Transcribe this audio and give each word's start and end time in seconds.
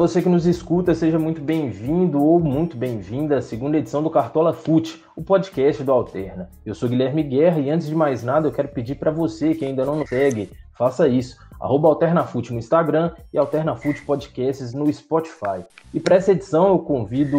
Você 0.00 0.22
que 0.22 0.30
nos 0.30 0.46
escuta, 0.46 0.94
seja 0.94 1.18
muito 1.18 1.42
bem-vindo 1.42 2.24
ou 2.24 2.40
muito 2.40 2.74
bem-vinda 2.74 3.36
à 3.36 3.42
segunda 3.42 3.76
edição 3.76 4.02
do 4.02 4.08
Cartola 4.08 4.54
Fute, 4.54 5.04
o 5.14 5.22
podcast 5.22 5.84
do 5.84 5.92
Alterna. 5.92 6.48
Eu 6.64 6.74
sou 6.74 6.88
Guilherme 6.88 7.22
Guerra 7.22 7.60
e 7.60 7.68
antes 7.68 7.86
de 7.86 7.94
mais 7.94 8.22
nada 8.22 8.48
eu 8.48 8.50
quero 8.50 8.68
pedir 8.68 8.94
para 8.94 9.10
você 9.10 9.54
que 9.54 9.62
ainda 9.62 9.84
não 9.84 9.96
nos 9.96 10.08
segue, 10.08 10.48
faça 10.72 11.06
isso. 11.06 11.36
Arroba 11.60 11.88
AlternaFute 11.88 12.50
no 12.50 12.58
Instagram 12.58 13.12
e 13.30 13.36
AlternaFute 13.36 14.00
Podcasts 14.00 14.72
no 14.72 14.90
Spotify. 14.90 15.66
E 15.92 16.00
para 16.00 16.16
essa 16.16 16.32
edição 16.32 16.68
eu 16.68 16.78
convido 16.78 17.38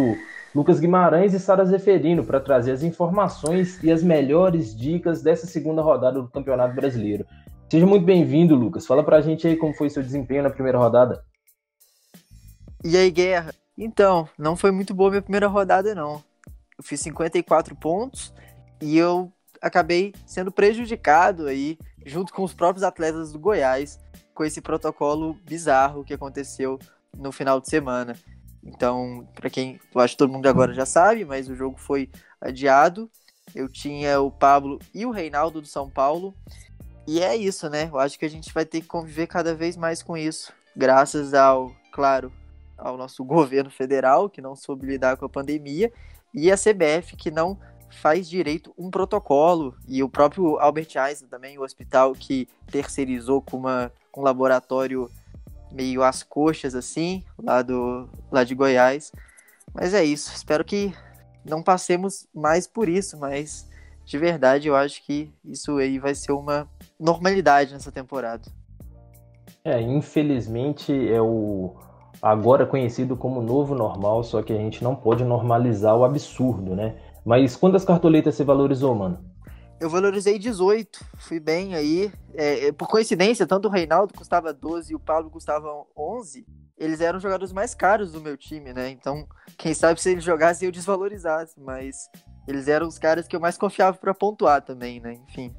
Lucas 0.54 0.78
Guimarães 0.78 1.34
e 1.34 1.40
Sara 1.40 1.64
Zeferino 1.64 2.22
para 2.22 2.38
trazer 2.38 2.70
as 2.70 2.84
informações 2.84 3.82
e 3.82 3.90
as 3.90 4.04
melhores 4.04 4.72
dicas 4.72 5.20
dessa 5.20 5.48
segunda 5.48 5.82
rodada 5.82 6.22
do 6.22 6.28
Campeonato 6.28 6.76
Brasileiro. 6.76 7.26
Seja 7.68 7.86
muito 7.86 8.06
bem-vindo, 8.06 8.54
Lucas. 8.54 8.86
Fala 8.86 9.02
para 9.02 9.16
a 9.16 9.20
gente 9.20 9.48
aí 9.48 9.56
como 9.56 9.74
foi 9.74 9.90
seu 9.90 10.00
desempenho 10.00 10.44
na 10.44 10.50
primeira 10.50 10.78
rodada. 10.78 11.24
E 12.84 12.96
aí, 12.96 13.12
Guerra? 13.12 13.54
Então, 13.78 14.28
não 14.36 14.56
foi 14.56 14.72
muito 14.72 14.92
boa 14.92 15.10
minha 15.10 15.22
primeira 15.22 15.46
rodada, 15.46 15.94
não. 15.94 16.22
Eu 16.76 16.82
fiz 16.82 17.00
54 17.00 17.76
pontos 17.76 18.34
e 18.80 18.98
eu 18.98 19.32
acabei 19.60 20.12
sendo 20.26 20.50
prejudicado 20.50 21.46
aí, 21.46 21.78
junto 22.04 22.34
com 22.34 22.42
os 22.42 22.52
próprios 22.52 22.82
atletas 22.82 23.32
do 23.32 23.38
Goiás, 23.38 24.00
com 24.34 24.44
esse 24.44 24.60
protocolo 24.60 25.34
bizarro 25.44 26.02
que 26.02 26.12
aconteceu 26.12 26.76
no 27.16 27.30
final 27.30 27.60
de 27.60 27.68
semana. 27.68 28.16
Então, 28.64 29.28
para 29.32 29.48
quem 29.48 29.78
eu 29.94 30.00
acho 30.00 30.14
que 30.14 30.18
todo 30.18 30.32
mundo 30.32 30.48
agora 30.48 30.74
já 30.74 30.84
sabe, 30.84 31.24
mas 31.24 31.48
o 31.48 31.54
jogo 31.54 31.78
foi 31.78 32.10
adiado. 32.40 33.08
Eu 33.54 33.68
tinha 33.68 34.20
o 34.20 34.30
Pablo 34.30 34.80
e 34.92 35.06
o 35.06 35.12
Reinaldo 35.12 35.60
do 35.60 35.68
São 35.68 35.88
Paulo. 35.88 36.34
E 37.06 37.20
é 37.20 37.36
isso, 37.36 37.70
né? 37.70 37.88
Eu 37.92 37.98
acho 38.00 38.18
que 38.18 38.24
a 38.24 38.30
gente 38.30 38.52
vai 38.52 38.64
ter 38.64 38.80
que 38.80 38.88
conviver 38.88 39.28
cada 39.28 39.54
vez 39.54 39.76
mais 39.76 40.02
com 40.02 40.16
isso. 40.16 40.52
Graças 40.76 41.32
ao, 41.32 41.72
claro, 41.92 42.32
ao 42.82 42.96
nosso 42.96 43.24
governo 43.24 43.70
federal, 43.70 44.28
que 44.28 44.40
não 44.40 44.54
soube 44.54 44.86
lidar 44.86 45.16
com 45.16 45.24
a 45.24 45.28
pandemia, 45.28 45.92
e 46.34 46.50
a 46.50 46.56
CBF, 46.56 47.16
que 47.16 47.30
não 47.30 47.58
faz 48.00 48.28
direito 48.28 48.74
um 48.76 48.90
protocolo, 48.90 49.74
e 49.86 50.02
o 50.02 50.08
próprio 50.08 50.58
Albert 50.58 50.88
Einstein 50.96 51.28
também, 51.28 51.58
o 51.58 51.62
hospital 51.62 52.14
que 52.14 52.48
terceirizou 52.70 53.42
com, 53.42 53.58
uma, 53.58 53.92
com 54.10 54.22
um 54.22 54.24
laboratório 54.24 55.10
meio 55.70 56.02
às 56.02 56.22
coxas, 56.22 56.74
assim, 56.74 57.24
lá, 57.42 57.62
do, 57.62 58.08
lá 58.30 58.44
de 58.44 58.54
Goiás. 58.54 59.12
Mas 59.74 59.94
é 59.94 60.04
isso, 60.04 60.32
espero 60.34 60.64
que 60.64 60.92
não 61.44 61.62
passemos 61.62 62.26
mais 62.34 62.66
por 62.66 62.88
isso, 62.88 63.18
mas 63.18 63.68
de 64.04 64.18
verdade 64.18 64.68
eu 64.68 64.76
acho 64.76 65.04
que 65.04 65.32
isso 65.44 65.76
aí 65.78 65.98
vai 65.98 66.14
ser 66.14 66.32
uma 66.32 66.68
normalidade 66.98 67.72
nessa 67.72 67.90
temporada. 67.90 68.48
É, 69.64 69.80
infelizmente 69.80 70.92
é 70.92 71.20
o 71.20 71.74
agora 72.22 72.64
conhecido 72.64 73.16
como 73.16 73.42
novo 73.42 73.74
normal, 73.74 74.22
só 74.22 74.40
que 74.42 74.52
a 74.52 74.56
gente 74.56 74.84
não 74.84 74.94
pode 74.94 75.24
normalizar 75.24 75.96
o 75.96 76.04
absurdo, 76.04 76.76
né? 76.76 76.96
Mas 77.24 77.56
quantas 77.56 77.84
cartoletas 77.84 78.36
você 78.36 78.44
valorizou, 78.44 78.94
mano? 78.94 79.18
Eu 79.80 79.90
valorizei 79.90 80.38
18, 80.38 81.04
fui 81.18 81.40
bem 81.40 81.74
aí. 81.74 82.12
É, 82.34 82.68
é, 82.68 82.72
por 82.72 82.86
coincidência, 82.86 83.44
tanto 83.44 83.66
o 83.66 83.70
Reinaldo 83.70 84.14
custava 84.14 84.52
12 84.52 84.92
e 84.92 84.94
o 84.94 85.00
Pablo 85.00 85.28
custava 85.28 85.68
11. 85.96 86.46
Eles 86.78 87.00
eram 87.00 87.16
os 87.16 87.22
jogadores 87.22 87.52
mais 87.52 87.74
caros 87.74 88.12
do 88.12 88.20
meu 88.20 88.36
time, 88.36 88.72
né? 88.72 88.88
Então, 88.90 89.26
quem 89.58 89.74
sabe 89.74 90.00
se 90.00 90.10
eles 90.10 90.22
jogassem 90.22 90.66
eu 90.66 90.72
desvalorizasse, 90.72 91.60
mas 91.60 92.08
eles 92.46 92.68
eram 92.68 92.86
os 92.86 92.98
caras 92.98 93.26
que 93.26 93.34
eu 93.34 93.40
mais 93.40 93.58
confiava 93.58 93.96
para 93.96 94.14
pontuar 94.14 94.62
também, 94.62 95.00
né? 95.00 95.14
Enfim. 95.28 95.52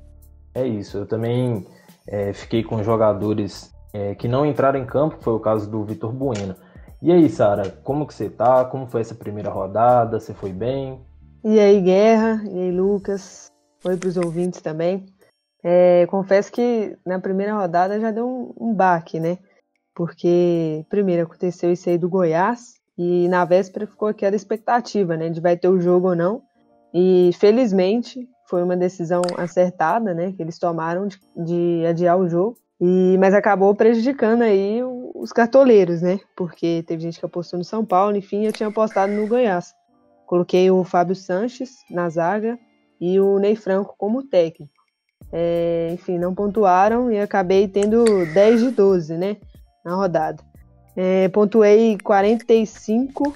É 0.56 0.66
isso, 0.66 1.00
eu 1.00 1.06
também 1.06 1.68
é, 2.08 2.32
fiquei 2.32 2.64
com 2.64 2.82
jogadores 2.82 3.73
é, 3.94 4.16
que 4.16 4.28
não 4.28 4.46
entraram 4.46 4.80
em 4.80 4.86
campo, 4.86 5.18
foi 5.22 5.34
o 5.34 5.40
caso 5.40 5.70
do 5.70 5.86
Vitor 5.86 6.12
Bueno. 6.12 6.56
E 7.02 7.12
aí, 7.12 7.30
Sara, 7.30 7.70
como 7.84 8.08
que 8.08 8.14
você 8.14 8.30
tá? 8.30 8.66
Como 8.66 8.88
foi 8.88 9.02
essa 9.02 9.14
primeira 9.14 9.50
rodada? 9.50 10.20
Você 10.20 10.34
foi 10.34 10.52
bem? 10.52 11.00
E 11.44 11.60
aí, 11.60 11.80
Guerra? 11.80 12.42
E 12.46 12.60
aí, 12.60 12.72
Lucas? 12.72 13.52
Oi 13.86 13.98
para 13.98 14.10
os 14.10 14.18
ouvintes 14.18 14.62
também. 14.62 15.06
É, 15.62 16.06
confesso 16.08 16.52
que 16.52 16.98
na 17.06 17.20
primeira 17.20 17.54
rodada 17.54 18.00
já 18.00 18.12
deu 18.12 18.28
um, 18.28 18.70
um 18.70 18.74
baque, 18.74 19.20
né? 19.20 19.38
Porque 19.94 20.86
primeiro 20.90 21.24
aconteceu 21.24 21.72
isso 21.72 21.90
aí 21.90 21.98
do 21.98 22.10
Goiás 22.10 22.76
e 22.98 23.28
na 23.28 23.46
véspera 23.46 23.86
ficou 23.86 24.08
aquela 24.08 24.36
expectativa, 24.36 25.16
né? 25.16 25.30
De 25.30 25.40
vai 25.40 25.58
ter 25.58 25.68
o 25.68 25.80
jogo 25.80 26.10
ou 26.10 26.16
não. 26.16 26.42
E 26.94 27.32
felizmente 27.40 28.28
foi 28.50 28.64
uma 28.64 28.76
decisão 28.76 29.22
acertada, 29.38 30.14
né? 30.14 30.32
Que 30.32 30.42
eles 30.42 30.58
tomaram 30.58 31.08
de, 31.08 31.20
de 31.36 31.86
adiar 31.86 32.18
o 32.18 32.30
jogo. 32.30 32.58
E, 32.86 33.18
mas 33.18 33.34
acabou 33.34 33.74
prejudicando 33.74 34.42
aí 34.42 34.82
os 35.16 35.32
cartoleiros, 35.32 36.02
né? 36.02 36.20
Porque 36.36 36.84
teve 36.86 37.02
gente 37.02 37.18
que 37.18 37.26
apostou 37.26 37.58
no 37.58 37.64
São 37.64 37.86
Paulo, 37.86 38.18
enfim, 38.18 38.46
eu 38.46 38.52
tinha 38.52 38.68
apostado 38.68 39.14
no 39.14 39.26
Goiás. 39.26 39.74
Coloquei 40.26 40.70
o 40.70 40.84
Fábio 40.84 41.16
Sanches 41.16 41.78
na 41.90 42.10
zaga 42.10 42.60
e 43.00 43.22
o 43.22 43.40
Ney 43.40 43.56
Franco 43.56 43.96
como 43.98 44.22
técnico. 44.22 44.74
É, 45.32 45.92
enfim, 45.94 46.20
não 46.20 46.36
pontuaram 46.36 47.10
e 47.10 47.18
acabei 47.22 47.70
tendo 47.70 48.26
10 48.34 48.60
de 48.60 48.72
12, 48.72 49.18
né? 49.18 49.38
Na 49.86 49.96
rodada. 49.96 50.44
É, 50.94 51.30
pontuei 51.30 51.98
45 52.04 53.34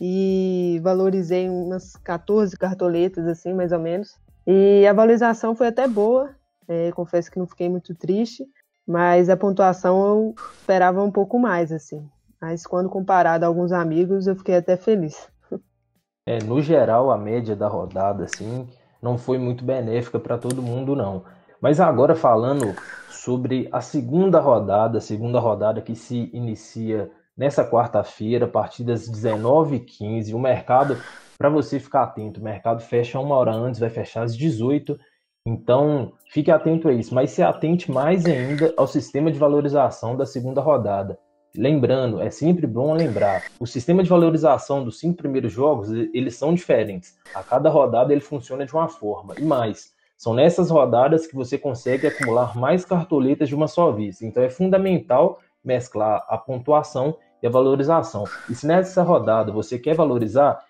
e 0.00 0.80
valorizei 0.82 1.48
umas 1.48 1.94
14 1.94 2.58
cartoletas, 2.58 3.24
assim, 3.28 3.54
mais 3.54 3.70
ou 3.70 3.78
menos. 3.78 4.18
E 4.44 4.84
a 4.84 4.92
valorização 4.92 5.54
foi 5.54 5.68
até 5.68 5.86
boa, 5.86 6.34
é, 6.66 6.90
confesso 6.90 7.30
que 7.30 7.38
não 7.38 7.46
fiquei 7.46 7.68
muito 7.68 7.94
triste. 7.94 8.44
Mas 8.86 9.28
a 9.28 9.36
pontuação 9.36 10.08
eu 10.08 10.34
esperava 10.58 11.02
um 11.02 11.10
pouco 11.10 11.38
mais, 11.38 11.70
assim. 11.70 12.08
Mas 12.40 12.66
quando 12.66 12.88
comparado 12.88 13.44
a 13.44 13.48
alguns 13.48 13.70
amigos, 13.70 14.26
eu 14.26 14.34
fiquei 14.34 14.56
até 14.56 14.76
feliz. 14.76 15.28
É, 16.26 16.38
no 16.42 16.60
geral, 16.60 17.10
a 17.10 17.18
média 17.18 17.56
da 17.56 17.68
rodada, 17.68 18.24
assim, 18.24 18.68
não 19.02 19.18
foi 19.18 19.38
muito 19.38 19.64
benéfica 19.64 20.18
para 20.18 20.38
todo 20.38 20.62
mundo, 20.62 20.94
não. 20.94 21.24
Mas 21.60 21.80
agora 21.80 22.14
falando 22.14 22.74
sobre 23.08 23.68
a 23.70 23.80
segunda 23.80 24.40
rodada, 24.40 24.98
a 24.98 25.00
segunda 25.00 25.38
rodada 25.38 25.82
que 25.82 25.94
se 25.94 26.30
inicia 26.32 27.10
nessa 27.36 27.68
quarta-feira, 27.68 28.46
a 28.46 28.48
partir 28.48 28.84
das 28.84 29.10
19h15, 29.10 30.34
o 30.34 30.38
mercado, 30.38 30.96
para 31.36 31.48
você 31.48 31.78
ficar 31.78 32.04
atento, 32.04 32.40
o 32.40 32.44
mercado 32.44 32.82
fecha 32.82 33.18
uma 33.18 33.34
hora 33.34 33.52
antes, 33.52 33.80
vai 33.80 33.90
fechar 33.90 34.22
às 34.22 34.36
18 34.36 34.98
então, 35.46 36.12
fique 36.30 36.50
atento 36.50 36.88
a 36.88 36.92
isso, 36.92 37.14
mas 37.14 37.30
se 37.30 37.42
atente 37.42 37.90
mais 37.90 38.26
ainda 38.26 38.74
ao 38.76 38.86
sistema 38.86 39.32
de 39.32 39.38
valorização 39.38 40.16
da 40.16 40.26
segunda 40.26 40.60
rodada. 40.60 41.18
Lembrando, 41.56 42.20
é 42.20 42.30
sempre 42.30 42.66
bom 42.66 42.94
lembrar, 42.94 43.42
o 43.58 43.66
sistema 43.66 44.02
de 44.02 44.08
valorização 44.08 44.84
dos 44.84 45.00
cinco 45.00 45.16
primeiros 45.16 45.52
jogos, 45.52 45.90
eles 45.90 46.36
são 46.36 46.54
diferentes. 46.54 47.18
A 47.34 47.42
cada 47.42 47.68
rodada 47.68 48.12
ele 48.12 48.20
funciona 48.20 48.64
de 48.64 48.72
uma 48.72 48.88
forma. 48.88 49.34
E 49.36 49.42
mais, 49.42 49.92
são 50.16 50.34
nessas 50.34 50.70
rodadas 50.70 51.26
que 51.26 51.34
você 51.34 51.58
consegue 51.58 52.06
acumular 52.06 52.56
mais 52.56 52.84
cartoletas 52.84 53.48
de 53.48 53.54
uma 53.54 53.66
só 53.66 53.90
vez. 53.90 54.22
Então 54.22 54.42
é 54.42 54.50
fundamental 54.50 55.40
mesclar 55.64 56.24
a 56.28 56.38
pontuação 56.38 57.16
e 57.42 57.46
a 57.46 57.50
valorização. 57.50 58.24
E 58.48 58.54
se 58.54 58.66
nessa 58.66 59.02
rodada 59.02 59.50
você 59.50 59.78
quer 59.78 59.94
valorizar, 59.94 60.62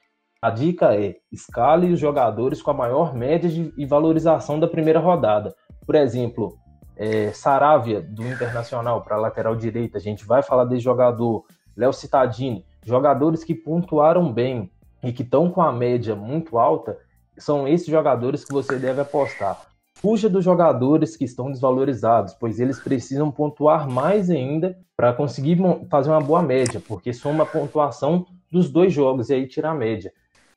a 0.42 0.48
dica 0.48 0.94
é 0.94 1.16
escale 1.30 1.92
os 1.92 2.00
jogadores 2.00 2.62
com 2.62 2.70
a 2.70 2.74
maior 2.74 3.14
média 3.14 3.48
de, 3.48 3.74
e 3.76 3.84
valorização 3.84 4.58
da 4.58 4.66
primeira 4.66 4.98
rodada. 4.98 5.54
Por 5.84 5.94
exemplo, 5.94 6.56
é, 6.96 7.30
Saravia, 7.32 8.00
do 8.00 8.26
Internacional, 8.26 9.02
para 9.02 9.16
lateral 9.16 9.54
direita, 9.54 9.98
a 9.98 10.00
gente 10.00 10.24
vai 10.24 10.42
falar 10.42 10.64
desse 10.64 10.82
jogador. 10.82 11.44
Léo 11.76 11.92
Cittadini, 11.92 12.64
jogadores 12.84 13.44
que 13.44 13.54
pontuaram 13.54 14.32
bem 14.32 14.70
e 15.02 15.12
que 15.12 15.22
estão 15.22 15.50
com 15.50 15.60
a 15.60 15.72
média 15.72 16.16
muito 16.16 16.58
alta, 16.58 16.98
são 17.36 17.68
esses 17.68 17.86
jogadores 17.86 18.44
que 18.44 18.52
você 18.52 18.78
deve 18.78 19.00
apostar. 19.00 19.60
Fuja 19.94 20.28
dos 20.28 20.44
jogadores 20.44 21.16
que 21.16 21.24
estão 21.24 21.50
desvalorizados, 21.50 22.32
pois 22.34 22.58
eles 22.58 22.80
precisam 22.80 23.30
pontuar 23.30 23.88
mais 23.88 24.30
ainda 24.30 24.78
para 24.96 25.12
conseguir 25.12 25.58
fazer 25.90 26.10
uma 26.10 26.20
boa 26.20 26.42
média, 26.42 26.80
porque 26.86 27.12
soma 27.12 27.44
a 27.44 27.46
pontuação 27.46 28.26
dos 28.50 28.70
dois 28.70 28.92
jogos 28.92 29.28
e 29.28 29.34
aí 29.34 29.46
tira 29.46 29.70
a 29.70 29.74
média. 29.74 30.10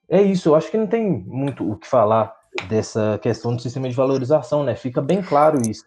É 0.09 0.21
isso, 0.21 0.49
eu 0.49 0.55
acho 0.55 0.69
que 0.69 0.77
não 0.77 0.87
tem 0.87 1.09
muito 1.09 1.69
o 1.69 1.77
que 1.77 1.87
falar 1.87 2.35
dessa 2.67 3.19
questão 3.21 3.55
do 3.55 3.61
sistema 3.61 3.89
de 3.89 3.95
valorização, 3.95 4.63
né? 4.63 4.75
Fica 4.75 5.01
bem 5.01 5.21
claro 5.21 5.59
isso. 5.61 5.85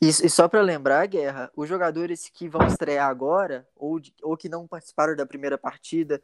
Isso, 0.00 0.24
e 0.24 0.30
só 0.30 0.48
para 0.48 0.60
lembrar, 0.60 1.06
Guerra, 1.06 1.50
os 1.56 1.68
jogadores 1.68 2.28
que 2.28 2.48
vão 2.48 2.66
estrear 2.66 3.08
agora, 3.08 3.66
ou, 3.76 3.98
de, 3.98 4.12
ou 4.22 4.36
que 4.36 4.48
não 4.48 4.66
participaram 4.66 5.16
da 5.16 5.24
primeira 5.24 5.56
partida, 5.56 6.20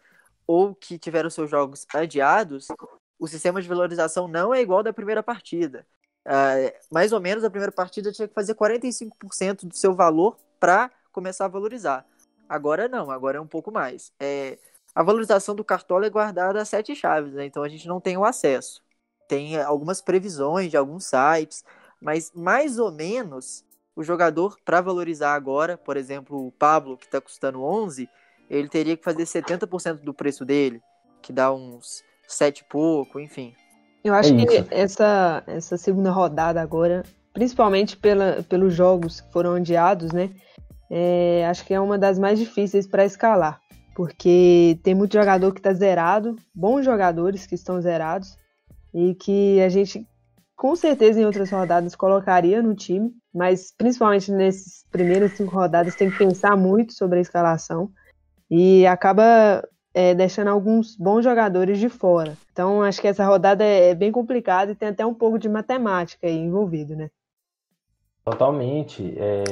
ou 0.47 0.75
que 0.75 0.99
tiveram 0.99 1.31
seus 1.31 1.51
jogos 1.51 1.87
adiados, 1.95 2.69
o 3.19 3.27
sistema 3.27 3.63
de 3.63 3.69
valorização 3.69 4.27
não 4.29 4.53
é 4.53 4.61
igual 4.61 4.83
da 4.83 4.93
primeira 4.93 5.23
partida. 5.23 5.87
Uh, 6.27 6.73
mais 6.91 7.13
ou 7.13 7.21
menos 7.21 7.45
a 7.45 7.51
primeira 7.51 7.73
partida 7.73 8.13
tinha 8.13 8.29
que 8.29 8.35
fazer 8.35 8.55
45% 8.55 9.67
do 9.67 9.77
seu 9.77 9.95
valor 9.95 10.37
para 10.61 10.91
começar 11.11 11.47
a 11.47 11.49
valorizar. 11.49 12.07
Agora 12.49 12.89
não, 12.89 13.11
agora 13.11 13.39
é 13.39 13.41
um 13.41 13.47
pouco 13.47 13.73
mais. 13.73 14.13
É, 14.21 14.59
a 14.95 15.03
valorização 15.03 15.55
do 15.55 15.65
cartola 15.65 16.07
é 16.07 16.11
guardada 16.11 16.61
a 16.61 16.65
sete 16.65 16.95
chaves, 16.95 17.33
né? 17.33 17.47
então 17.47 17.63
a 17.63 17.69
gente 17.69 17.89
não 17.89 18.01
tem 18.01 18.17
o 18.17 18.25
acesso. 18.25 18.83
Tem 19.29 19.61
algumas 19.61 20.03
previsões 20.03 20.71
de 20.71 20.77
alguns 20.77 21.07
sites, 21.07 21.65
mas 22.01 22.31
mais 22.35 22.79
ou 22.79 22.93
menos 22.93 23.65
o 23.95 24.03
jogador 24.03 24.57
para 24.65 24.81
valorizar 24.81 25.35
agora, 25.35 25.77
por 25.77 25.97
exemplo, 25.97 26.47
o 26.47 26.53
Pablo, 26.53 26.97
que 26.97 27.07
está 27.07 27.21
custando 27.21 27.63
11, 27.63 28.09
ele 28.51 28.69
teria 28.69 28.97
que 28.97 29.05
fazer 29.05 29.25
70% 29.25 30.03
do 30.03 30.13
preço 30.13 30.45
dele, 30.45 30.83
que 31.23 31.33
dá 31.33 31.53
uns 31.53 32.03
7 32.27 32.61
e 32.61 32.65
pouco, 32.65 33.21
enfim. 33.21 33.55
Eu 34.05 34.15
acho 34.15 34.35
é 34.35 34.47
que 34.47 34.67
essa, 34.71 35.43
essa 35.47 35.77
segunda 35.77 36.11
rodada 36.11 36.61
agora, 36.61 37.05
principalmente 37.33 37.97
pela, 37.97 38.43
pelos 38.43 38.75
jogos 38.75 39.21
que 39.21 39.33
foram 39.33 39.55
adiados, 39.55 40.13
né? 40.13 40.31
É, 40.91 41.47
acho 41.49 41.65
que 41.65 41.73
é 41.73 41.81
uma 41.81 41.97
das 41.97 42.19
mais 42.19 42.39
difíceis 42.39 42.87
para 42.87 43.05
escalar, 43.05 43.61
porque 43.95 44.79
tem 44.83 44.95
muito 44.95 45.13
jogador 45.13 45.53
que 45.53 45.61
está 45.61 45.73
zerado, 45.73 46.37
bons 46.55 46.85
jogadores 46.85 47.47
que 47.47 47.55
estão 47.55 47.81
zerados, 47.81 48.37
e 48.95 49.15
que 49.15 49.61
a 49.61 49.69
gente 49.69 50.07
com 50.55 50.77
certeza 50.77 51.21
em 51.21 51.25
outras 51.25 51.51
rodadas 51.51 51.97
colocaria 51.97 52.63
no 52.63 52.75
time, 52.75 53.13
mas 53.35 53.75
principalmente 53.77 54.31
nesses 54.31 54.85
primeiras 54.93 55.33
cinco 55.33 55.55
rodadas 55.55 55.97
tem 55.97 56.11
que 56.11 56.19
pensar 56.19 56.57
muito 56.57 56.93
sobre 56.93 57.19
a 57.19 57.23
escalação 57.23 57.91
e 58.49 58.87
acaba 58.87 59.67
é, 59.93 60.15
deixando 60.15 60.49
alguns 60.49 60.95
bons 60.97 61.25
jogadores 61.25 61.79
de 61.79 61.89
fora. 61.89 62.37
Então 62.53 62.83
acho 62.83 63.01
que 63.01 63.09
essa 63.09 63.25
rodada 63.25 63.65
é, 63.65 63.91
é 63.91 63.95
bem 63.95 64.13
complicada 64.13 64.71
e 64.71 64.77
tem 64.77 64.91
até 64.91 65.05
um 65.05 65.15
pouco 65.15 65.39
de 65.39 65.49
matemática 65.49 66.27
aí 66.27 66.37
envolvido, 66.37 66.95
né? 66.95 67.11
Totalmente. 68.25 69.15
É... 69.19 69.43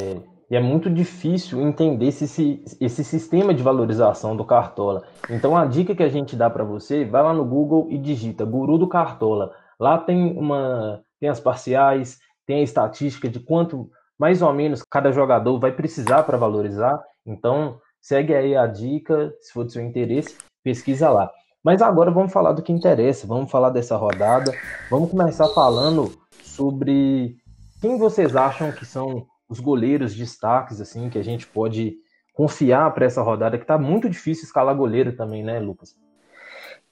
E 0.50 0.56
é 0.56 0.61
muito 0.61 0.91
difícil 0.91 1.61
entender 1.61 2.08
esse, 2.08 2.64
esse 2.81 3.05
sistema 3.05 3.55
de 3.55 3.62
valorização 3.62 4.37
do 4.37 4.44
Cartola. 4.44 5.05
Então 5.31 5.56
a 5.56 5.64
dica 5.64 5.94
que 5.94 6.02
a 6.02 6.08
gente 6.08 6.35
dá 6.35 6.50
para 6.50 6.64
você, 6.64 7.05
vai 7.05 7.23
lá 7.23 7.32
no 7.32 7.44
Google 7.44 7.87
e 7.88 7.97
digita 7.97 8.44
Guru 8.44 8.76
do 8.76 8.88
Cartola. 8.88 9.55
Lá 9.79 9.97
tem 9.97 10.37
uma 10.37 11.00
tem 11.20 11.29
as 11.29 11.38
parciais, 11.38 12.19
tem 12.47 12.61
a 12.61 12.62
estatística 12.62 13.29
de 13.29 13.38
quanto 13.38 13.91
mais 14.19 14.43
ou 14.43 14.52
menos 14.52 14.82
cada 14.91 15.12
jogador 15.12 15.58
vai 15.61 15.70
precisar 15.70 16.25
para 16.25 16.37
valorizar. 16.37 17.00
Então, 17.25 17.79
segue 18.00 18.35
aí 18.35 18.56
a 18.56 18.67
dica, 18.67 19.32
se 19.41 19.52
for 19.52 19.64
do 19.64 19.70
seu 19.70 19.82
interesse, 19.82 20.37
pesquisa 20.64 21.11
lá. 21.11 21.31
Mas 21.62 21.82
agora 21.82 22.11
vamos 22.11 22.32
falar 22.32 22.52
do 22.52 22.62
que 22.62 22.73
interessa, 22.73 23.26
vamos 23.26 23.50
falar 23.50 23.70
dessa 23.70 23.97
rodada. 23.97 24.52
Vamos 24.91 25.11
começar 25.11 25.49
falando 25.49 26.11
sobre 26.43 27.37
quem 27.81 27.99
vocês 27.99 28.35
acham 28.35 28.73
que 28.73 28.85
são 28.85 29.26
os 29.50 29.58
goleiros 29.58 30.14
destaques 30.14 30.81
assim 30.81 31.11
que 31.11 31.19
a 31.19 31.23
gente 31.23 31.47
pode 31.47 31.99
confiar 32.32 32.94
para 32.94 33.05
essa 33.05 33.20
rodada 33.20 33.58
que 33.58 33.64
está 33.64 33.76
muito 33.76 34.08
difícil 34.08 34.44
escalar 34.44 34.75
goleiro 34.76 35.14
também, 35.14 35.43
né, 35.43 35.58
Lucas? 35.58 35.97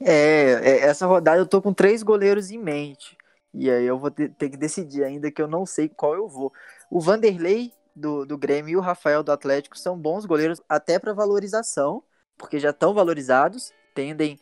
É, 0.00 0.52
é, 0.52 0.80
essa 0.80 1.06
rodada 1.06 1.38
eu 1.38 1.46
tô 1.46 1.62
com 1.62 1.72
três 1.72 2.02
goleiros 2.02 2.50
em 2.50 2.58
mente. 2.58 3.16
E 3.54 3.70
aí 3.70 3.84
eu 3.84 3.96
vou 3.96 4.10
ter, 4.10 4.30
ter 4.34 4.50
que 4.50 4.56
decidir 4.56 5.04
ainda 5.04 5.30
que 5.30 5.40
eu 5.40 5.48
não 5.48 5.64
sei 5.64 5.88
qual 5.88 6.14
eu 6.14 6.28
vou. 6.28 6.52
O 6.90 7.00
Vanderlei 7.00 7.72
do, 7.94 8.26
do 8.26 8.36
Grêmio 8.36 8.72
e 8.72 8.76
o 8.76 8.80
Rafael 8.80 9.22
do 9.22 9.32
Atlético 9.32 9.78
são 9.78 9.96
bons 9.96 10.26
goleiros 10.26 10.60
até 10.68 10.98
para 10.98 11.12
valorização, 11.12 12.02
porque 12.36 12.58
já 12.58 12.70
estão 12.70 12.92
valorizados, 12.92 13.72
tendem 13.94 14.38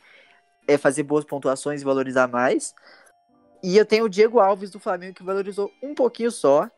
a 0.69 0.73
é, 0.73 0.79
fazer 0.79 1.03
boas 1.03 1.25
pontuações 1.25 1.83
e 1.83 1.85
valorizar 1.85 2.27
mais. 2.27 2.75
E 3.63 3.77
eu 3.77 3.85
tenho 3.87 4.05
o 4.05 4.09
Diego 4.09 4.41
Alves 4.41 4.71
do 4.71 4.81
Flamengo 4.81 5.15
que 5.15 5.23
valorizou 5.23 5.71
um 5.83 5.95
pouquinho 5.95 6.31
só. 6.31 6.69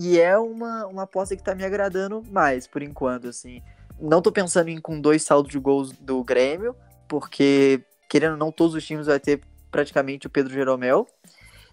E 0.00 0.20
é 0.20 0.38
uma, 0.38 0.86
uma 0.86 1.02
aposta 1.02 1.36
que 1.36 1.42
tá 1.42 1.56
me 1.56 1.64
agradando 1.64 2.22
mais, 2.30 2.68
por 2.68 2.82
enquanto, 2.82 3.26
assim. 3.26 3.60
Não 4.00 4.22
tô 4.22 4.30
pensando 4.30 4.68
em 4.68 4.80
com 4.80 5.00
dois 5.00 5.24
saldos 5.24 5.50
de 5.50 5.58
gols 5.58 5.90
do 5.90 6.22
Grêmio, 6.22 6.76
porque 7.08 7.82
querendo 8.08 8.32
ou 8.32 8.38
não, 8.38 8.52
todos 8.52 8.76
os 8.76 8.86
times 8.86 9.06
vai 9.06 9.18
ter 9.18 9.40
praticamente 9.72 10.28
o 10.28 10.30
Pedro 10.30 10.54
Jeromel. 10.54 11.04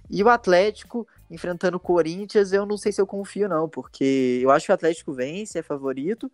E 0.09 0.23
o 0.23 0.29
Atlético 0.29 1.07
enfrentando 1.29 1.77
o 1.77 1.79
Corinthians, 1.79 2.51
eu 2.51 2.65
não 2.65 2.77
sei 2.77 2.91
se 2.91 2.99
eu 2.99 3.07
confio, 3.07 3.47
não, 3.47 3.69
porque 3.69 4.39
eu 4.41 4.51
acho 4.51 4.65
que 4.65 4.71
o 4.71 4.75
Atlético 4.75 5.13
vence, 5.13 5.57
é 5.57 5.63
favorito, 5.63 6.31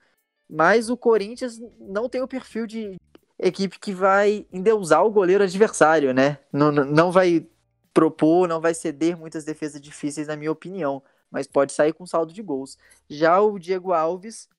mas 0.50 0.90
o 0.90 0.98
Corinthians 0.98 1.60
não 1.80 2.10
tem 2.10 2.22
o 2.22 2.28
perfil 2.28 2.68
de 2.68 2.96
equipe 3.40 3.80
que 3.80 3.94
vai 3.94 4.46
endeusar 4.52 5.06
o 5.06 5.12
goleiro 5.12 5.44
adversário, 5.44 6.14
né? 6.14 6.40
Não, 6.52 6.72
não 6.72 7.12
vai 7.12 7.48
propor, 7.94 8.48
não 8.48 8.62
vai 8.62 8.74
ceder 8.74 9.18
muitas 9.18 9.44
defesas 9.44 9.82
difíceis, 9.82 10.28
na 10.28 10.36
minha 10.36 10.52
opinião, 10.52 11.02
mas 11.32 11.48
pode 11.48 11.72
sair 11.72 11.94
com 11.94 12.06
saldo 12.06 12.34
de 12.34 12.44
gols. 12.44 12.78
Já 13.10 13.40
o 13.42 13.58
Diego 13.58 13.94
Alves, 13.94 14.50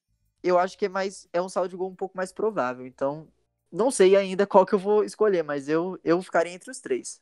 eu 0.43 0.59
acho 0.59 0.77
que 0.77 0.87
é 0.87 0.89
mais 0.89 1.29
é 1.33 1.41
um 1.41 1.49
saldo 1.49 1.69
de 1.69 1.77
gol 1.77 1.91
um 1.91 1.95
pouco 1.95 2.17
mais 2.17 2.33
provável, 2.33 2.87
então 2.87 3.29
não 3.71 3.91
sei 3.91 4.17
ainda 4.17 4.47
qual 4.47 4.67
que 4.67 4.75
eu 4.75 4.79
vou 4.79 5.05
escolher, 5.05 5.43
mas 5.43 5.69
eu, 5.69 5.99
eu 6.03 6.21
ficaria 6.23 6.53
entre 6.53 6.71
os 6.71 6.81
três. 6.81 7.21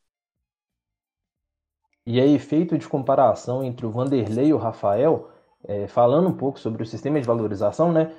E 2.07 2.21
aí, 2.21 2.35
efeito 2.35 2.77
de 2.79 2.89
comparação 2.89 3.63
entre 3.63 3.87
o 3.87 3.91
Vanderlei 3.91 4.47
e 4.47 4.55
o 4.55 4.57
Rafael, 4.57 5.31
é, 5.65 5.87
falando 5.87 6.29
um 6.29 6.37
pouco 6.37 6.59
sobre 6.59 6.83
o 6.83 6.87
sistema 6.87 7.21
de 7.21 7.27
valorização, 7.27 7.93
né? 7.93 8.13